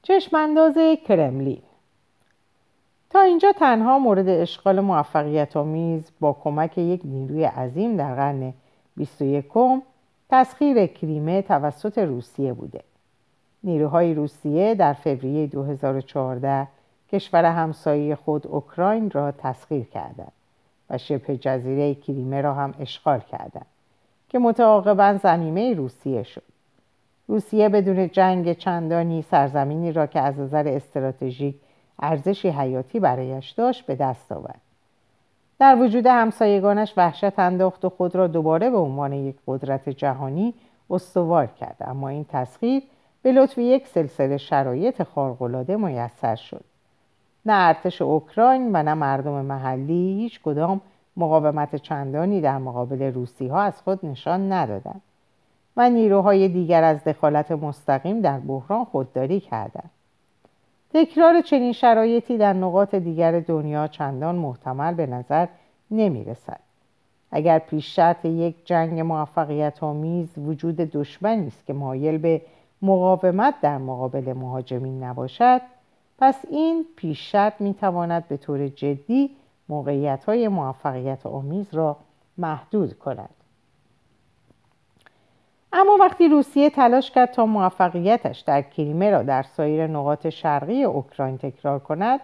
چشمانداز 0.03 0.75
کرملین 1.09 1.63
اینجا 3.43 3.59
تنها 3.59 3.99
مورد 3.99 4.29
اشغال 4.29 4.81
موفقیت 4.81 5.57
آمیز 5.57 6.11
با 6.21 6.33
کمک 6.33 6.79
یک 6.79 7.01
نیروی 7.05 7.45
عظیم 7.45 7.97
در 7.97 8.15
قرن 8.15 8.53
21 8.97 9.45
تسخیر 10.31 10.87
کریمه 10.87 11.43
توسط 11.43 11.99
روسیه 11.99 12.53
بوده. 12.53 12.81
نیروهای 13.65 14.15
روسیه 14.15 14.75
در 14.75 14.93
فوریه 14.93 15.47
2014 15.47 16.67
کشور 17.13 17.45
همسایه 17.45 18.15
خود 18.15 18.47
اوکراین 18.47 19.11
را 19.11 19.33
تسخیر 19.33 19.85
کردند 19.85 20.33
و 20.91 20.99
شبه 20.99 21.37
جزیره 21.37 21.95
کریمه 21.95 22.41
را 22.41 22.55
هم 22.55 22.75
اشغال 22.81 23.21
کردند 23.21 23.67
که 24.29 24.39
متعاقبا 24.39 25.19
زمینه 25.23 25.75
روسیه 25.75 26.23
شد. 26.23 26.43
روسیه 27.29 27.69
بدون 27.69 28.09
جنگ 28.09 28.53
چندانی 28.53 29.23
سرزمینی 29.23 29.93
را 29.93 30.07
که 30.07 30.21
از 30.21 30.39
نظر 30.39 30.69
استراتژیک 30.69 31.55
ارزشی 32.01 32.49
حیاتی 32.49 33.01
برایش 33.01 33.51
داشت 33.51 33.87
به 33.87 33.95
دست 33.95 34.33
آورد. 34.33 34.61
در 35.59 35.77
وجود 35.77 36.07
همسایگانش 36.07 36.95
وحشت 36.97 37.39
انداخت 37.39 37.85
و 37.85 37.89
خود 37.89 38.15
را 38.15 38.27
دوباره 38.27 38.71
به 38.71 38.77
عنوان 38.77 39.13
یک 39.13 39.37
قدرت 39.47 39.89
جهانی 39.89 40.55
استوار 40.91 41.47
کرد. 41.47 41.77
اما 41.81 42.09
این 42.09 42.27
تسخیر 42.29 42.83
به 43.23 43.33
لطف 43.33 43.59
یک 43.59 43.87
سلسله 43.87 44.37
شرایط 44.37 45.03
خارق‌العاده 45.03 45.77
میسر 45.77 46.35
شد. 46.35 46.65
نه 47.47 47.53
ارتش 47.53 48.03
اوکراین 48.03 48.71
و 48.73 48.83
نه 48.83 48.95
مردم 48.95 49.45
محلی 49.45 50.19
هیچ 50.21 50.41
کدام 50.41 50.81
مقاومت 51.17 51.77
چندانی 51.77 52.41
در 52.41 52.59
مقابل 52.59 53.03
روسی 53.03 53.49
ها 53.49 53.63
از 53.63 53.83
خود 53.83 54.07
نشان 54.07 54.53
ندادند 54.53 55.01
و 55.77 55.91
نیروهای 55.91 56.49
دیگر 56.49 56.85
از 56.85 57.05
دخالت 57.05 57.53
مستقیم 57.53 58.21
در 58.21 58.39
بحران 58.39 58.85
خودداری 58.85 59.41
کردند. 59.41 59.91
تکرار 60.95 61.41
چنین 61.41 61.73
شرایطی 61.73 62.39
در 62.39 62.53
نقاط 62.53 62.95
دیگر 62.95 63.41
دنیا 63.41 63.89
چندان 63.89 64.35
محتمل 64.35 64.95
به 64.95 65.07
نظر 65.07 65.47
نمی 65.91 66.25
رسد. 66.25 66.61
اگر 67.31 67.59
پیش 67.59 67.97
شرط 67.97 68.25
یک 68.25 68.57
جنگ 68.65 69.01
موفقیت 69.01 69.83
آمیز 69.83 70.29
وجود 70.39 70.77
دشمنی 70.77 71.47
است 71.47 71.67
که 71.67 71.73
مایل 71.73 72.19
به 72.19 72.43
مقاومت 72.83 73.55
در 73.63 73.79
مقابل 73.79 74.33
مهاجمین 74.33 75.05
نباشد 75.05 75.61
پس 76.19 76.45
این 76.51 76.87
پیش 76.97 77.33
شرط 77.33 77.61
می 77.61 77.75
تواند 77.75 78.29
به 78.29 78.37
طور 78.37 78.69
جدی 78.69 79.31
موقعیت 79.69 80.25
های 80.25 80.49
موفقیت 80.49 81.27
آمیز 81.27 81.75
را 81.75 81.97
محدود 82.39 82.99
کند 82.99 83.31
اما 85.73 85.97
وقتی 86.01 86.29
روسیه 86.29 86.71
تلاش 86.71 87.11
کرد 87.11 87.31
تا 87.31 87.47
موفقیتش 87.47 88.41
در 88.41 88.63
کریمه 88.63 89.11
را 89.11 89.23
در 89.23 89.43
سایر 89.43 89.87
نقاط 89.87 90.29
شرقی 90.29 90.85
اوکراین 90.85 91.39
تکرار 91.39 91.79
کند 91.79 92.21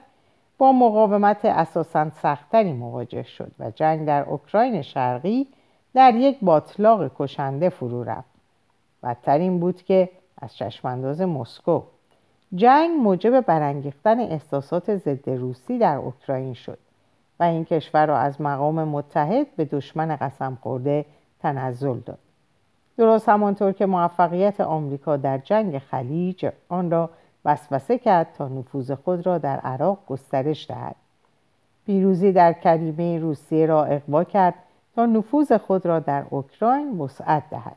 با 0.59 0.72
مقاومت 0.72 1.44
اساسا 1.44 2.11
سختتری 2.22 2.72
مواجه 2.72 3.22
شد 3.22 3.52
و 3.59 3.70
جنگ 3.70 4.06
در 4.06 4.22
اوکراین 4.22 4.82
شرقی 4.82 5.46
در 5.94 6.14
یک 6.14 6.38
باطلاق 6.42 7.11
کشنده 7.18 7.68
فرو 7.68 8.04
رفت. 8.04 8.30
بدتر 9.02 9.38
این 9.38 9.61
بود 9.61 9.82
که 9.82 10.09
از 10.42 10.56
چشمانداز 10.56 11.20
مسکو 11.20 11.82
جنگ 12.54 12.90
موجب 12.90 13.40
برانگیختن 13.40 14.20
احساسات 14.20 14.96
ضد 14.96 15.30
روسی 15.30 15.78
در 15.78 15.96
اوکراین 15.96 16.54
شد 16.54 16.78
و 17.40 17.42
این 17.42 17.64
کشور 17.64 18.06
را 18.06 18.18
از 18.18 18.40
مقام 18.40 18.85
متحد 18.85 19.46
به 19.56 19.64
دشمن 19.64 20.16
قسم 20.16 20.59
خورده 20.62 21.04
تنزل 21.40 21.98
داد. 21.98 22.25
درست 22.96 23.28
همانطور 23.28 23.72
که 23.72 23.87
موفقیت 23.87 24.61
آمریکا 24.61 25.16
در 25.16 25.38
جنگ 25.38 25.78
خلیج 25.78 26.50
آن 26.68 26.90
را 26.90 27.11
وسوسه 27.44 27.98
کرد 27.98 28.32
تا 28.32 28.48
نفوذ 28.48 28.90
خود 28.90 29.26
را 29.26 29.38
در 29.38 29.56
عراق 29.56 29.98
گسترش 30.06 30.70
دهد. 30.70 30.96
پیروزی 31.87 32.32
در 32.32 32.52
کریمه 32.52 33.18
روسیه 33.18 33.66
را 33.66 33.85
اقوا 33.85 34.24
کرد 34.24 34.54
تا 34.94 35.06
نفوذ 35.06 35.52
خود 35.52 35.87
را 35.87 35.98
در 35.98 36.24
اوکراین 36.30 36.98
وسعت 36.98 37.50
دهد. 37.50 37.76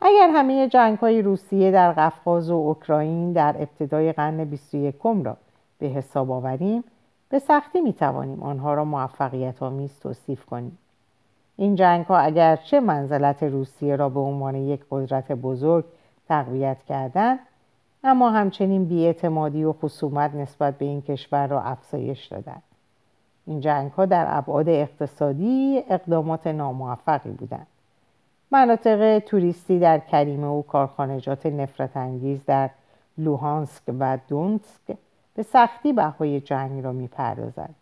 اگر 0.00 0.30
همه 0.34 0.68
جنگ 0.68 0.98
های 0.98 1.22
روسیه 1.22 1.70
در 1.70 1.92
قفقاز 1.92 2.50
و 2.50 2.54
اوکراین 2.54 3.32
در 3.32 3.56
ابتدای 3.58 4.12
قرن 4.12 4.44
21 4.44 4.94
را 5.24 5.36
به 5.78 5.86
حساب 5.86 6.30
آوریم 6.30 6.84
به 7.28 7.38
سختی 7.38 7.80
می 7.80 7.92
توانیم 7.92 8.42
آنها 8.42 8.74
را 8.74 8.84
موفقیت 8.84 9.62
آمیز 9.62 10.00
توصیف 10.00 10.44
کنیم. 10.44 10.78
این 11.56 11.74
جنگ 11.74 12.06
ها 12.06 12.18
اگرچه 12.18 12.80
منزلت 12.80 13.42
روسیه 13.42 13.96
را 13.96 14.08
به 14.08 14.20
عنوان 14.20 14.54
یک 14.54 14.80
قدرت 14.90 15.32
بزرگ 15.32 15.84
تقویت 16.28 16.82
کردند 16.82 17.38
اما 18.04 18.30
همچنین 18.30 18.84
بیاعتمادی 18.84 19.64
و 19.64 19.72
خصومت 19.72 20.34
نسبت 20.34 20.78
به 20.78 20.84
این 20.84 21.02
کشور 21.02 21.46
را 21.46 21.62
افزایش 21.62 22.26
دادند. 22.26 22.62
این 23.46 23.60
جنگ 23.60 23.90
ها 23.90 24.06
در 24.06 24.26
ابعاد 24.28 24.68
اقتصادی 24.68 25.84
اقدامات 25.88 26.46
ناموفقی 26.46 27.30
بودند. 27.30 27.66
مناطق 28.50 29.18
توریستی 29.18 29.78
در 29.78 29.98
کریمه 29.98 30.46
و 30.46 30.62
کارخانجات 30.62 31.46
نفرت 31.46 31.96
انگیز 31.96 32.44
در 32.44 32.70
لوهانسک 33.18 33.82
و 33.98 34.18
دونسک 34.28 34.96
به 35.34 35.42
سختی 35.42 35.92
بهای 35.92 36.40
جنگ 36.40 36.84
را 36.84 36.92
می‌پردازند. 36.92 37.74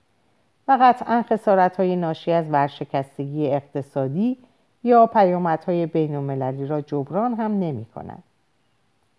قطعا 0.76 1.24
خسارت 1.30 1.76
های 1.76 1.96
ناشی 1.96 2.32
از 2.32 2.50
ورشکستگی 2.50 3.46
اقتصادی 3.46 4.38
یا 4.84 5.06
پیامدهای 5.06 5.86
بین 5.86 6.14
المللی 6.14 6.66
را 6.66 6.80
جبران 6.80 7.34
هم 7.34 7.52
نمی 7.58 7.84
کنند. 7.84 8.22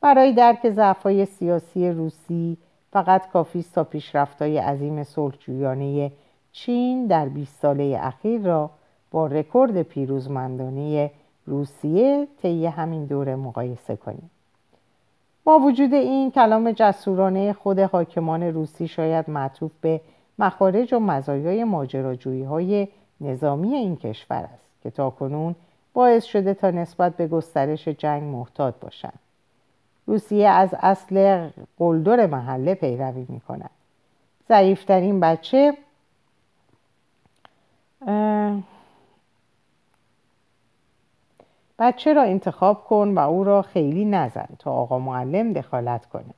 برای 0.02 0.34
درک 0.34 0.70
ضعفهای 0.70 1.26
سیاسی 1.26 1.90
روسی 1.90 2.58
فقط 2.92 3.32
کافی 3.32 3.60
است 3.60 3.76
تا 3.76 3.84
پیشرفت‌های 3.84 4.58
عظیم 4.58 5.04
صلحجویانه 5.04 6.12
چین 6.52 7.08
در 7.08 7.30
20 7.30 7.62
ساله 7.62 8.00
اخیر 8.02 8.42
را 8.42 8.70
با 9.12 9.28
رکورد 9.28 9.82
پیروزمندانه 9.82 11.12
روسیه 11.46 12.28
طی 12.42 12.66
همین 12.66 13.06
دوره 13.06 13.36
مقایسه 13.36 13.96
کنیم 13.96 14.30
با 15.44 15.60
وجود 15.60 15.94
این 15.94 16.32
کلام 16.32 16.72
جسورانه 16.72 17.54
خود 17.54 17.80
حاکمان 17.80 18.44
روسی 18.44 18.88
شاید 18.88 19.30
معطوف 19.30 19.72
به 19.82 20.02
مخارج 20.40 20.94
و 20.94 21.00
مزایای 21.00 21.64
ماجراجویی 21.64 22.44
های 22.44 22.88
نظامی 23.22 23.74
این 23.74 23.96
کشور 23.96 24.50
است 24.54 24.82
که 24.84 24.90
تاکنون 24.90 25.56
باعث 25.94 26.24
شده 26.24 26.54
تا 26.54 26.72
نسبت 26.72 27.18
به 27.18 27.28
گسترش 27.28 27.88
جنگ 27.88 28.24
محتاط 28.24 28.74
باشند. 28.82 29.20
روسیه 30.08 30.50
از 30.50 30.70
اصل 30.80 31.50
قلدر 31.78 32.26
محله 32.26 32.76
پیروی 32.76 33.26
می 33.30 33.40
کند 33.40 33.70
ضعیفترین 34.50 35.20
بچه 35.20 35.74
بچه 41.80 42.14
را 42.14 42.24
انتخاب 42.24 42.84
کن 42.84 43.14
و 43.16 43.20
او 43.20 43.44
را 43.44 43.62
خیلی 43.62 44.06
نزن 44.06 44.48
تا 44.60 44.72
آقا 44.72 45.00
معلم 45.00 45.54
دخالت 45.54 46.06
کنه. 46.06 46.34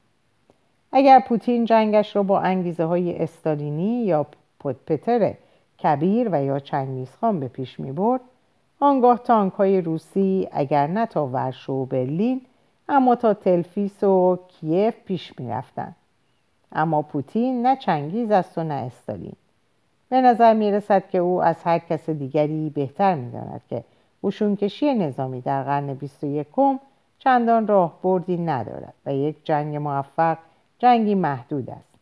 اگر 0.97 1.19
پوتین 1.19 1.65
جنگش 1.65 2.15
را 2.15 2.23
با 2.23 2.39
انگیزه 2.39 2.83
های 2.83 3.23
استالینی 3.23 4.03
یا 4.05 4.27
پتر 4.59 5.33
کبیر 5.83 6.29
و 6.31 6.43
یا 6.43 6.59
چنگیزخان 6.59 7.39
به 7.39 7.47
پیش 7.47 7.79
می 7.79 7.91
برد 7.91 8.21
آنگاه 8.79 9.17
تانک 9.17 9.53
های 9.53 9.81
روسی 9.81 10.47
اگر 10.51 10.87
نه 10.87 11.05
تا 11.05 11.27
ورشو 11.27 11.73
و 11.73 11.85
برلین 11.85 12.41
اما 12.89 13.15
تا 13.15 13.33
تلفیس 13.33 14.03
و 14.03 14.39
کیف 14.47 14.95
پیش 15.05 15.39
می 15.39 15.49
رفتن. 15.49 15.95
اما 16.71 17.01
پوتین 17.01 17.65
نه 17.65 17.75
چنگیز 17.75 18.31
است 18.31 18.57
و 18.57 18.63
نه 18.63 18.73
استالین 18.73 19.35
به 20.09 20.21
نظر 20.21 20.53
می 20.53 20.71
رسد 20.71 21.09
که 21.09 21.17
او 21.17 21.43
از 21.43 21.63
هر 21.63 21.79
کس 21.79 22.09
دیگری 22.09 22.69
بهتر 22.69 23.15
می 23.15 23.31
داند 23.31 23.61
که 23.69 23.83
کشی 24.55 24.93
نظامی 24.93 25.41
در 25.41 25.63
قرن 25.63 25.93
21 25.93 26.47
چندان 27.19 27.67
راه 27.67 27.99
بردی 28.03 28.37
ندارد 28.37 28.93
و 29.05 29.13
یک 29.13 29.35
جنگ 29.43 29.75
موفق 29.75 30.37
جنگی 30.85 31.15
محدود 31.15 31.69
است. 31.69 31.99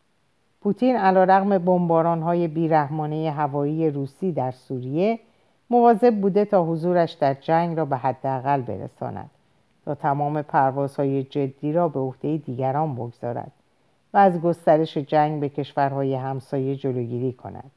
پوتین 0.60 0.96
علا 0.96 1.24
رقم 1.24 1.58
بمباران 1.58 2.22
های 2.22 2.48
بیرحمانه 2.48 3.30
هوایی 3.30 3.90
روسی 3.90 4.32
در 4.32 4.50
سوریه 4.50 5.18
مواظب 5.70 6.20
بوده 6.20 6.44
تا 6.44 6.64
حضورش 6.64 7.12
در 7.12 7.34
جنگ 7.34 7.76
را 7.76 7.84
به 7.84 7.96
حداقل 7.96 8.60
برساند 8.60 9.30
تا 9.84 9.94
تمام 9.94 10.42
پروازهای 10.42 11.22
جدی 11.22 11.72
را 11.72 11.88
به 11.88 12.00
عهده 12.00 12.36
دیگران 12.36 12.94
بگذارد 12.94 13.52
و 14.14 14.18
از 14.18 14.40
گسترش 14.40 14.96
جنگ 14.96 15.40
به 15.40 15.48
کشورهای 15.48 16.14
همسایه 16.14 16.76
جلوگیری 16.76 17.32
کند. 17.32 17.70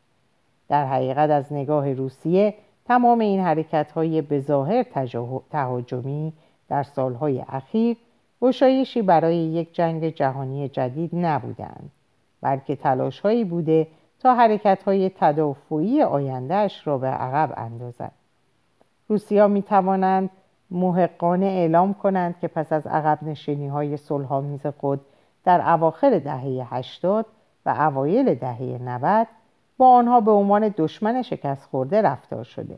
در 0.69 0.85
حقیقت 0.85 1.29
از 1.29 1.53
نگاه 1.53 1.93
روسیه 1.93 2.53
تمام 2.85 3.19
این 3.19 3.39
حرکت 3.39 3.91
های 3.91 4.21
بظاهر 4.21 4.85
تهاجمی 5.51 6.33
در 6.69 6.83
سالهای 6.83 7.43
اخیر 7.47 7.97
گشایشی 8.41 9.01
برای 9.01 9.37
یک 9.37 9.75
جنگ 9.75 10.09
جهانی 10.09 10.69
جدید 10.69 11.09
نبودند 11.13 11.91
بلکه 12.41 12.75
تلاش 12.75 13.19
هایی 13.19 13.43
بوده 13.43 13.87
تا 14.19 14.35
حرکت 14.35 14.83
های 14.83 15.11
تدافعی 15.19 16.01
آیندهش 16.01 16.87
را 16.87 16.97
به 16.97 17.07
عقب 17.07 17.53
اندازد 17.57 18.11
روسیا 19.07 19.47
می 19.47 19.61
توانند 19.61 20.29
محقانه 20.71 21.45
اعلام 21.45 21.93
کنند 21.93 22.39
که 22.39 22.47
پس 22.47 22.73
از 22.73 22.87
عقب 22.87 23.19
نشینی 23.21 23.67
های 23.67 23.97
صلحآمیز 23.97 24.67
خود 24.67 25.01
در 25.43 25.69
اواخر 25.69 26.19
دهه 26.19 26.67
80 26.73 27.25
و 27.65 27.69
اوایل 27.69 28.35
دهه 28.35 28.77
90 28.81 29.27
با 29.77 29.89
آنها 29.89 30.21
به 30.21 30.31
عنوان 30.31 30.73
دشمن 30.77 31.21
شکست 31.21 31.69
خورده 31.69 32.01
رفتار 32.01 32.43
شده. 32.43 32.77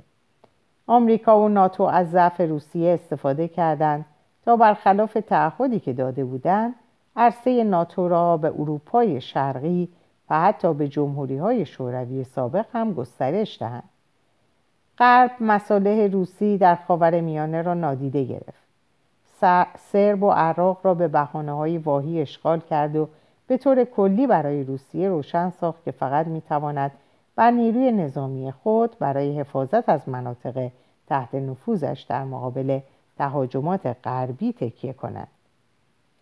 آمریکا 0.88 1.40
و 1.40 1.50
ناتو 1.50 1.84
از 1.84 2.12
ضعف 2.12 2.42
روسیه 2.42 2.94
استفاده 2.94 3.48
کردند 3.48 4.06
تا 4.46 4.56
برخلاف 4.56 5.18
تعهدی 5.28 5.80
که 5.80 5.94
داده 5.94 6.26
بودند 6.26 6.76
عرصه 7.16 7.64
ناتو 7.64 8.08
را 8.08 8.38
به 8.38 8.48
اروپای 8.48 9.22
شرقی 9.22 9.90
و 10.30 10.40
حتی 10.40 10.74
به 10.74 10.88
جمهوری 10.88 11.38
های 11.38 11.66
شوروی 11.66 12.24
سابق 12.24 12.66
هم 12.74 12.94
گسترش 12.94 13.60
دهند. 13.60 13.90
غرب 14.98 15.32
مصالح 15.40 16.08
روسی 16.08 16.58
در 16.58 16.76
خاور 16.76 17.22
میانه 17.22 17.62
را 17.62 17.74
نادیده 17.74 18.24
گرفت. 18.24 18.70
سرب 19.78 20.24
و 20.24 20.32
عراق 20.32 20.80
را 20.84 20.94
به 20.94 21.08
بحانه 21.08 21.52
های 21.52 21.78
واهی 21.78 22.22
اشغال 22.22 22.60
کرد 22.60 22.96
و 22.96 23.10
به 23.48 23.58
طور 23.58 23.84
کلی 23.84 24.28
برای 24.28 24.64
روسیه 24.64 25.10
روشن 25.10 25.50
ساخت 25.50 25.84
که 25.84 25.92
فقط 25.92 26.28
می‌تواند 26.28 26.92
بر 27.36 27.52
نیروی 27.52 27.92
نظامی 27.92 28.52
خود 28.52 28.96
برای 29.00 29.40
حفاظت 29.40 29.90
از 29.90 30.10
مناطق 30.10 30.70
تحت 31.08 31.36
نفوذش 31.36 32.06
در 32.10 32.24
مقابل 32.24 32.80
تهاجمات 33.20 33.98
غربی 34.04 34.54
تکیه 34.54 34.94
کند 34.94 35.28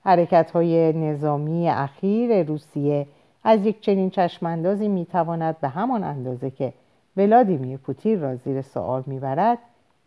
حرکت 0.04 0.52
های 0.52 0.94
نظامی 0.94 1.70
اخیر 1.70 2.44
روسیه 2.44 3.08
از 3.44 3.66
یک 3.66 3.82
چنین 3.82 4.10
چشماندازی 4.10 4.88
می‌تواند 4.88 5.60
به 5.60 5.68
همان 5.68 6.04
اندازه 6.04 6.50
که 6.50 6.74
ولادیمیر 7.18 7.78
پوتین 7.78 8.22
را 8.22 8.36
زیر 8.36 8.62
سوال 8.62 9.04
می‌برد 9.06 9.58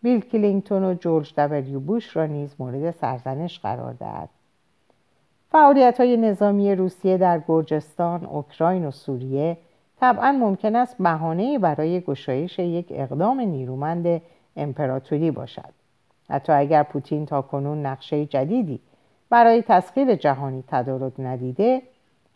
بیل 0.02 0.20
کلینگتون 0.20 0.84
و 0.84 0.94
جورج 0.94 1.34
دبلیو 1.36 1.80
بوش 1.80 2.16
را 2.16 2.26
نیز 2.26 2.54
مورد 2.58 2.90
سرزنش 2.90 3.60
قرار 3.60 3.92
دهد. 3.92 4.28
فعالیت 5.52 6.00
های 6.00 6.16
نظامی 6.16 6.74
روسیه 6.74 7.18
در 7.18 7.40
گرجستان، 7.48 8.24
اوکراین 8.24 8.86
و 8.86 8.90
سوریه 8.90 9.56
طبعا 10.00 10.32
ممکن 10.32 10.76
است 10.76 10.96
بهانه 10.98 11.58
برای 11.58 12.00
گشایش 12.00 12.58
یک 12.58 12.86
اقدام 12.90 13.40
نیرومند 13.40 14.22
امپراتوری 14.56 15.30
باشد. 15.30 15.79
حتی 16.30 16.52
اگر 16.52 16.82
پوتین 16.82 17.26
تا 17.26 17.42
کنون 17.42 17.86
نقشه 17.86 18.26
جدیدی 18.26 18.80
برای 19.30 19.62
تسخیر 19.62 20.14
جهانی 20.14 20.64
تدارک 20.68 21.12
ندیده 21.18 21.82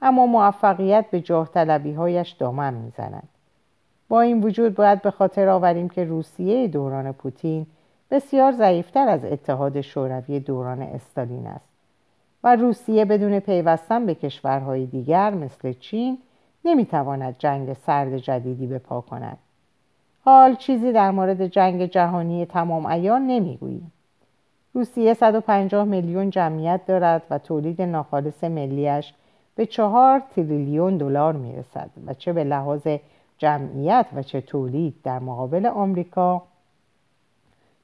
اما 0.02 0.26
موفقیت 0.26 1.04
به 1.10 1.20
جاه 1.20 1.48
هایش 1.96 2.30
دامن 2.30 2.74
می‌زند. 2.74 3.28
با 4.08 4.20
این 4.20 4.42
وجود 4.42 4.74
باید 4.74 5.02
به 5.02 5.10
خاطر 5.10 5.48
آوریم 5.48 5.88
که 5.88 6.04
روسیه 6.04 6.68
دوران 6.68 7.12
پوتین 7.12 7.66
بسیار 8.10 8.52
ضعیفتر 8.52 9.08
از 9.08 9.24
اتحاد 9.24 9.80
شوروی 9.80 10.40
دوران 10.40 10.82
استالین 10.82 11.46
است 11.46 11.68
و 12.44 12.56
روسیه 12.56 13.04
بدون 13.04 13.40
پیوستن 13.40 14.06
به 14.06 14.14
کشورهای 14.14 14.86
دیگر 14.86 15.30
مثل 15.30 15.72
چین 15.72 16.18
نمی‌تواند 16.64 17.36
جنگ 17.38 17.72
سرد 17.72 18.18
جدیدی 18.18 18.66
به 18.66 18.78
پا 18.78 19.00
کند. 19.00 19.38
حال 20.24 20.54
چیزی 20.54 20.92
در 20.92 21.10
مورد 21.10 21.46
جنگ 21.46 21.86
جهانی 21.86 22.46
تمام 22.46 22.86
ایان 22.86 23.26
نمی‌گوییم 23.26 23.92
روسیه 24.74 25.14
150 25.14 25.84
میلیون 25.84 26.30
جمعیت 26.30 26.86
دارد 26.86 27.22
و 27.30 27.38
تولید 27.38 27.82
ناخالص 27.82 28.44
ملیش 28.44 29.14
به 29.54 29.66
چهار 29.66 30.22
تریلیون 30.36 30.96
دلار 30.96 31.32
می‌رسد 31.32 31.90
و 32.06 32.14
چه 32.14 32.32
به 32.32 32.44
لحاظ 32.44 32.86
جمعیت 33.38 34.06
و 34.14 34.22
چه 34.22 34.40
تولید 34.40 34.94
در 35.04 35.18
مقابل 35.18 35.66
آمریکا 35.66 36.42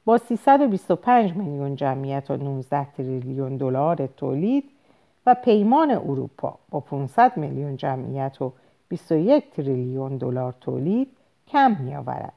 با 0.04 0.18
325 0.18 1.36
میلیون 1.36 1.76
جمعیت 1.76 2.30
و 2.30 2.36
19 2.36 2.84
تریلیون 2.84 3.56
دلار 3.56 4.06
تولید 4.06 4.64
و 5.26 5.34
پیمان 5.34 5.90
اروپا 5.90 6.58
با 6.70 6.80
500 6.80 7.36
میلیون 7.36 7.76
جمعیت 7.76 8.42
و 8.42 8.52
21 8.88 9.50
تریلیون 9.50 10.16
دلار 10.16 10.54
تولید 10.60 11.08
کم 11.52 11.76
می 11.80 11.94
آورد. 11.94 12.32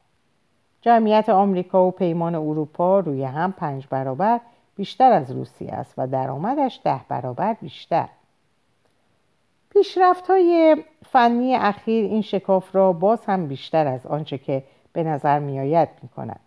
جمعیت 0.82 1.30
آمریکا 1.30 1.88
و 1.88 1.92
پیمان 1.92 2.36
اروپا 2.36 3.00
روی 3.00 3.24
هم 3.24 3.52
پنج 3.52 3.88
برابر 3.90 4.40
بیشتر 4.76 5.12
از 5.12 5.32
روسیه 5.32 5.72
است 5.72 5.94
و 5.98 6.08
درآمدش 6.08 6.80
ده 6.84 7.02
برابر 7.10 7.54
بیشتر. 7.54 8.10
پیشرفت 9.70 10.28
های 10.28 10.78
فنی 11.06 11.56
اخیر 11.56 12.06
این 12.06 12.22
شکاف 12.22 12.76
را 12.76 12.94
باز 12.94 13.26
هم 13.26 13.48
بیشتر 13.48 13.88
از 13.88 14.06
آنچه 14.06 14.38
که 14.38 14.64
به 14.94 15.04
نظر 15.04 15.40
می 15.40 15.60
آید 15.60 15.90
می 16.02 16.10
کند. 16.10 16.40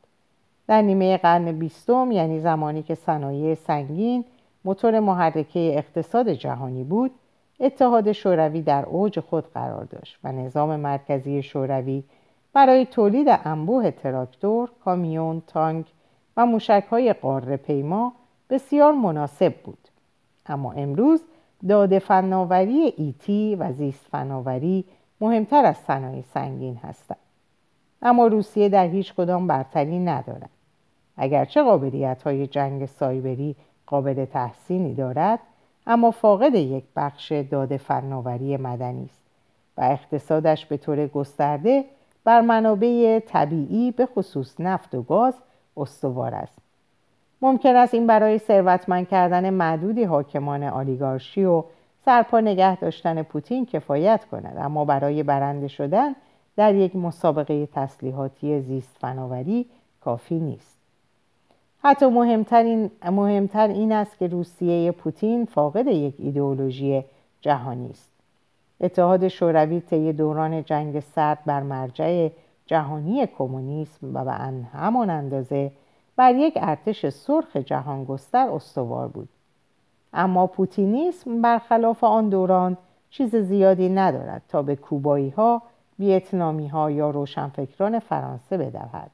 در 0.69 0.83
نیمه 0.83 1.17
قرن 1.17 1.53
بیستم 1.53 2.13
یعنی 2.13 2.41
زمانی 2.41 2.83
که 2.83 2.95
صنایع 2.95 3.55
سنگین 3.55 4.25
موتور 4.65 5.01
محرکه 5.01 5.75
اقتصاد 5.75 6.29
جهانی 6.29 6.85
بود 6.85 7.11
اتحاد 7.61 8.13
شوروی 8.13 8.63
در 8.63 8.85
اوج 8.85 9.21
خود 9.21 9.53
قرار 9.53 9.85
داشت 9.85 10.19
و 10.25 10.33
نظام 10.33 10.77
مرکزی 10.77 11.43
شوروی 11.43 12.05
برای 12.57 12.87
تولید 12.87 13.27
انبوه 13.45 13.91
تراکتور، 13.91 14.71
کامیون، 14.85 15.43
تانک 15.47 15.87
و 16.37 16.47
موشکهای 16.47 17.13
قاره 17.13 17.57
پیما 17.57 18.13
بسیار 18.51 18.93
مناسب 18.93 19.55
بود. 19.65 19.89
اما 20.47 20.73
امروز 20.73 21.21
داده 21.69 21.99
فناوری 21.99 22.95
ایتی 22.97 23.55
و 23.55 23.73
زیست 23.73 24.07
فناوری 24.11 24.85
مهمتر 25.21 25.65
از 25.65 25.77
صنایع 25.77 26.23
سنگین 26.35 26.77
هستند. 26.77 27.19
اما 28.03 28.27
روسیه 28.27 28.69
در 28.69 28.87
هیچ 28.87 29.15
کدام 29.15 29.47
برتری 29.47 29.99
ندارد. 29.99 30.51
اگرچه 31.17 31.63
قابلیت 31.63 32.23
های 32.23 32.47
جنگ 32.47 32.87
سایبری 32.87 33.57
قابل 33.87 34.25
تحسینی 34.25 34.95
دارد 34.95 35.41
اما 35.87 36.11
فاقد 36.11 36.55
یک 36.55 36.85
بخش 36.97 37.33
داده 37.33 37.77
فناوری 37.77 38.57
مدنی 38.57 39.05
است 39.05 39.21
و 39.77 39.81
اقتصادش 39.81 40.67
به 40.67 40.77
طور 40.77 41.07
گسترده 41.07 41.85
بر 42.27 42.41
منابع 42.41 43.19
طبیعی 43.19 43.91
به 43.91 44.07
خصوص 44.07 44.61
نفت 44.61 44.95
و 44.95 45.03
گاز 45.03 45.35
استوار 45.77 46.35
است. 46.35 46.59
ممکن 47.43 47.77
است 47.77 47.95
این 47.95 48.07
برای 48.07 48.39
ثروتمند 48.39 49.09
کردن 49.09 49.51
معدودی 49.51 50.05
حاکمان 50.05 50.63
آلیگارشی 50.63 51.45
و 51.45 51.65
سرپا 52.05 52.41
نگه 52.41 52.77
داشتن 52.77 53.23
پوتین 53.23 53.67
کفایت 53.67 54.25
کند 54.25 54.57
اما 54.59 54.85
برای 54.85 55.23
برنده 55.23 55.69
شدن 55.69 56.15
در 56.57 56.75
یک 56.75 56.97
مسابقه 56.97 57.67
تسلیحاتی 57.67 58.61
زیست 58.61 58.97
فناوری 59.01 59.67
کافی 60.01 60.39
نیست. 60.39 60.79
حتی 61.83 62.07
مهمتر 62.07 62.63
این, 62.63 62.91
مهمتر 63.05 63.69
این 63.69 63.93
است 63.93 64.19
که 64.19 64.27
روسیه 64.27 64.93
پوتین 64.93 65.45
فاقد 65.45 65.87
یک 65.87 66.15
ایدئولوژی 66.19 67.05
جهانی 67.41 67.91
است. 67.91 68.16
اتحاد 68.81 69.29
شوروی 69.29 69.81
طی 69.81 70.13
دوران 70.13 70.65
جنگ 70.65 71.01
سرد 71.01 71.39
بر 71.47 71.63
مرجع 71.63 72.29
جهانی 72.67 73.27
کمونیسم 73.27 74.15
و 74.15 74.25
به 74.25 74.33
همان 74.73 75.11
اندازه 75.11 75.73
بر 76.17 76.35
یک 76.35 76.59
ارتش 76.61 77.09
سرخ 77.09 77.57
جهانگستر 77.57 78.49
استوار 78.49 79.09
بود. 79.09 79.29
اما 80.13 80.47
پوتینیسم 80.47 81.43
برخلاف 81.43 82.05
آن 82.05 82.29
دوران 82.29 82.77
چیز 83.11 83.37
زیادی 83.37 83.89
ندارد 83.89 84.43
تا 84.49 84.63
به 84.63 84.77
کوبایی 84.77 85.31
ها 85.31 85.63
ویتنامی 85.99 86.69
ها 86.69 86.91
یا 86.91 87.11
روشنفکران 87.11 87.99
فرانسه 87.99 88.57
بدهد. 88.57 89.11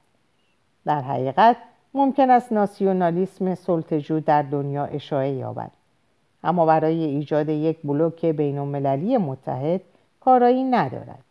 در 0.84 1.00
حقیقت 1.00 1.56
ممکن 1.94 2.30
است 2.30 2.52
ناسیونالیسم 2.52 3.54
سلطجو 3.54 4.20
در 4.20 4.42
دنیا 4.42 4.84
اشاعه 4.84 5.30
یابد. 5.30 5.70
اما 6.44 6.66
برای 6.66 7.04
ایجاد 7.04 7.48
یک 7.48 7.78
بلوک 7.84 8.26
بین 8.26 8.58
المللی 8.58 9.16
متحد 9.16 9.80
کارایی 10.20 10.64
ندارد. 10.64 11.24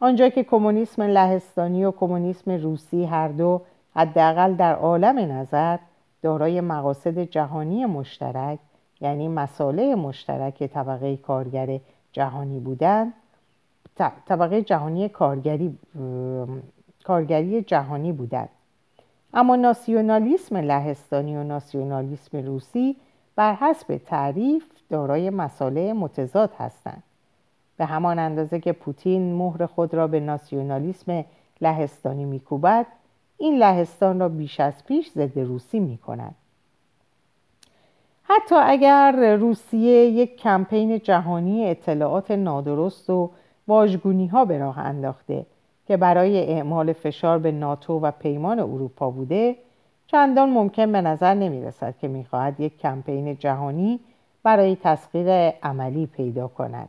آنجا 0.00 0.28
که 0.28 0.42
کمونیسم 0.44 1.02
لهستانی 1.02 1.84
و 1.84 1.90
کمونیسم 1.90 2.50
روسی 2.50 3.04
هر 3.04 3.28
دو 3.28 3.60
حداقل 3.94 4.54
در 4.54 4.74
عالم 4.74 5.18
نظر 5.18 5.78
دارای 6.22 6.60
مقاصد 6.60 7.18
جهانی 7.18 7.86
مشترک 7.86 8.58
یعنی 9.00 9.28
مساله 9.28 9.94
مشترک 9.94 10.62
طبقه 10.62 11.16
کارگر 11.16 11.80
جهانی 12.12 12.60
بودند 12.60 13.12
طبقه 14.26 14.62
جهانی 14.62 15.08
کارگری 15.08 15.78
کارگری 17.04 17.62
جهانی 17.62 18.12
بودند. 18.12 18.48
اما 19.34 19.56
ناسیونالیسم 19.56 20.56
لهستانی 20.56 21.36
و 21.36 21.42
ناسیونالیسم 21.42 22.38
روسی 22.38 22.96
بر 23.38 23.54
حسب 23.54 23.96
تعریف 23.96 24.64
دارای 24.90 25.30
مساله 25.30 25.92
متضاد 25.92 26.50
هستند 26.58 27.02
به 27.76 27.84
همان 27.84 28.18
اندازه 28.18 28.60
که 28.60 28.72
پوتین 28.72 29.34
مهر 29.34 29.66
خود 29.66 29.94
را 29.94 30.06
به 30.06 30.20
ناسیونالیسم 30.20 31.24
لهستانی 31.60 32.24
میکوبد 32.24 32.86
این 33.36 33.58
لهستان 33.58 34.20
را 34.20 34.28
بیش 34.28 34.60
از 34.60 34.84
پیش 34.86 35.10
ضد 35.10 35.38
روسی 35.38 35.80
می 35.80 35.98
کند. 35.98 36.34
حتی 38.22 38.54
اگر 38.54 39.36
روسیه 39.36 40.06
یک 40.06 40.36
کمپین 40.36 40.98
جهانی 40.98 41.70
اطلاعات 41.70 42.30
نادرست 42.30 43.10
و 43.10 43.30
واژگونی 43.68 44.26
ها 44.26 44.44
به 44.44 44.58
راه 44.58 44.78
انداخته 44.78 45.46
که 45.86 45.96
برای 45.96 46.38
اعمال 46.38 46.92
فشار 46.92 47.38
به 47.38 47.52
ناتو 47.52 47.92
و 47.98 48.10
پیمان 48.10 48.58
اروپا 48.58 49.10
بوده 49.10 49.56
چندان 50.10 50.50
ممکن 50.50 50.92
به 50.92 51.00
نظر 51.00 51.34
نمی 51.34 51.62
رسد 51.62 51.94
که 51.98 52.08
می 52.08 52.24
خواهد 52.24 52.60
یک 52.60 52.78
کمپین 52.78 53.36
جهانی 53.36 54.00
برای 54.42 54.76
تسخیر 54.82 55.28
عملی 55.50 56.06
پیدا 56.06 56.48
کند. 56.48 56.88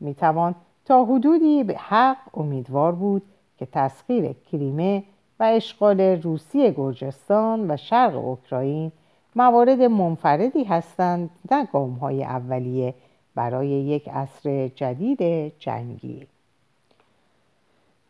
می 0.00 0.14
توان 0.14 0.54
تا 0.84 1.04
حدودی 1.04 1.64
به 1.64 1.76
حق 1.78 2.16
امیدوار 2.34 2.92
بود 2.92 3.22
که 3.58 3.66
تسخیر 3.72 4.32
کریمه 4.32 5.02
و 5.40 5.42
اشغال 5.42 6.00
روسی 6.00 6.72
گرجستان 6.72 7.70
و 7.70 7.76
شرق 7.76 8.24
اوکراین 8.24 8.92
موارد 9.36 9.82
منفردی 9.82 10.64
هستند 10.64 11.30
نه 11.50 11.64
گام 11.72 11.92
های 11.92 12.24
اولیه 12.24 12.94
برای 13.34 13.68
یک 13.68 14.08
عصر 14.08 14.68
جدید 14.68 15.52
جنگی. 15.58 16.26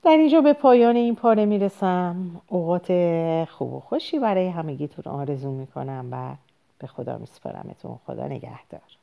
در 0.02 0.10
اینجا 0.10 0.40
به 0.40 0.52
پایان 0.52 0.96
این 0.96 1.14
پاره 1.14 1.44
می‌رسم. 1.44 2.42
اوقات 2.48 2.86
خوب 3.50 3.72
و 3.72 3.80
خوشی 3.80 4.18
برای 4.18 4.48
همگیتون 4.48 5.12
آرزو 5.12 5.50
می‌کنم 5.50 6.08
و 6.12 6.34
به 6.78 6.86
خدا 6.86 7.18
میسپارمتون. 7.18 7.98
خدا 8.06 8.26
نگهدار. 8.26 8.99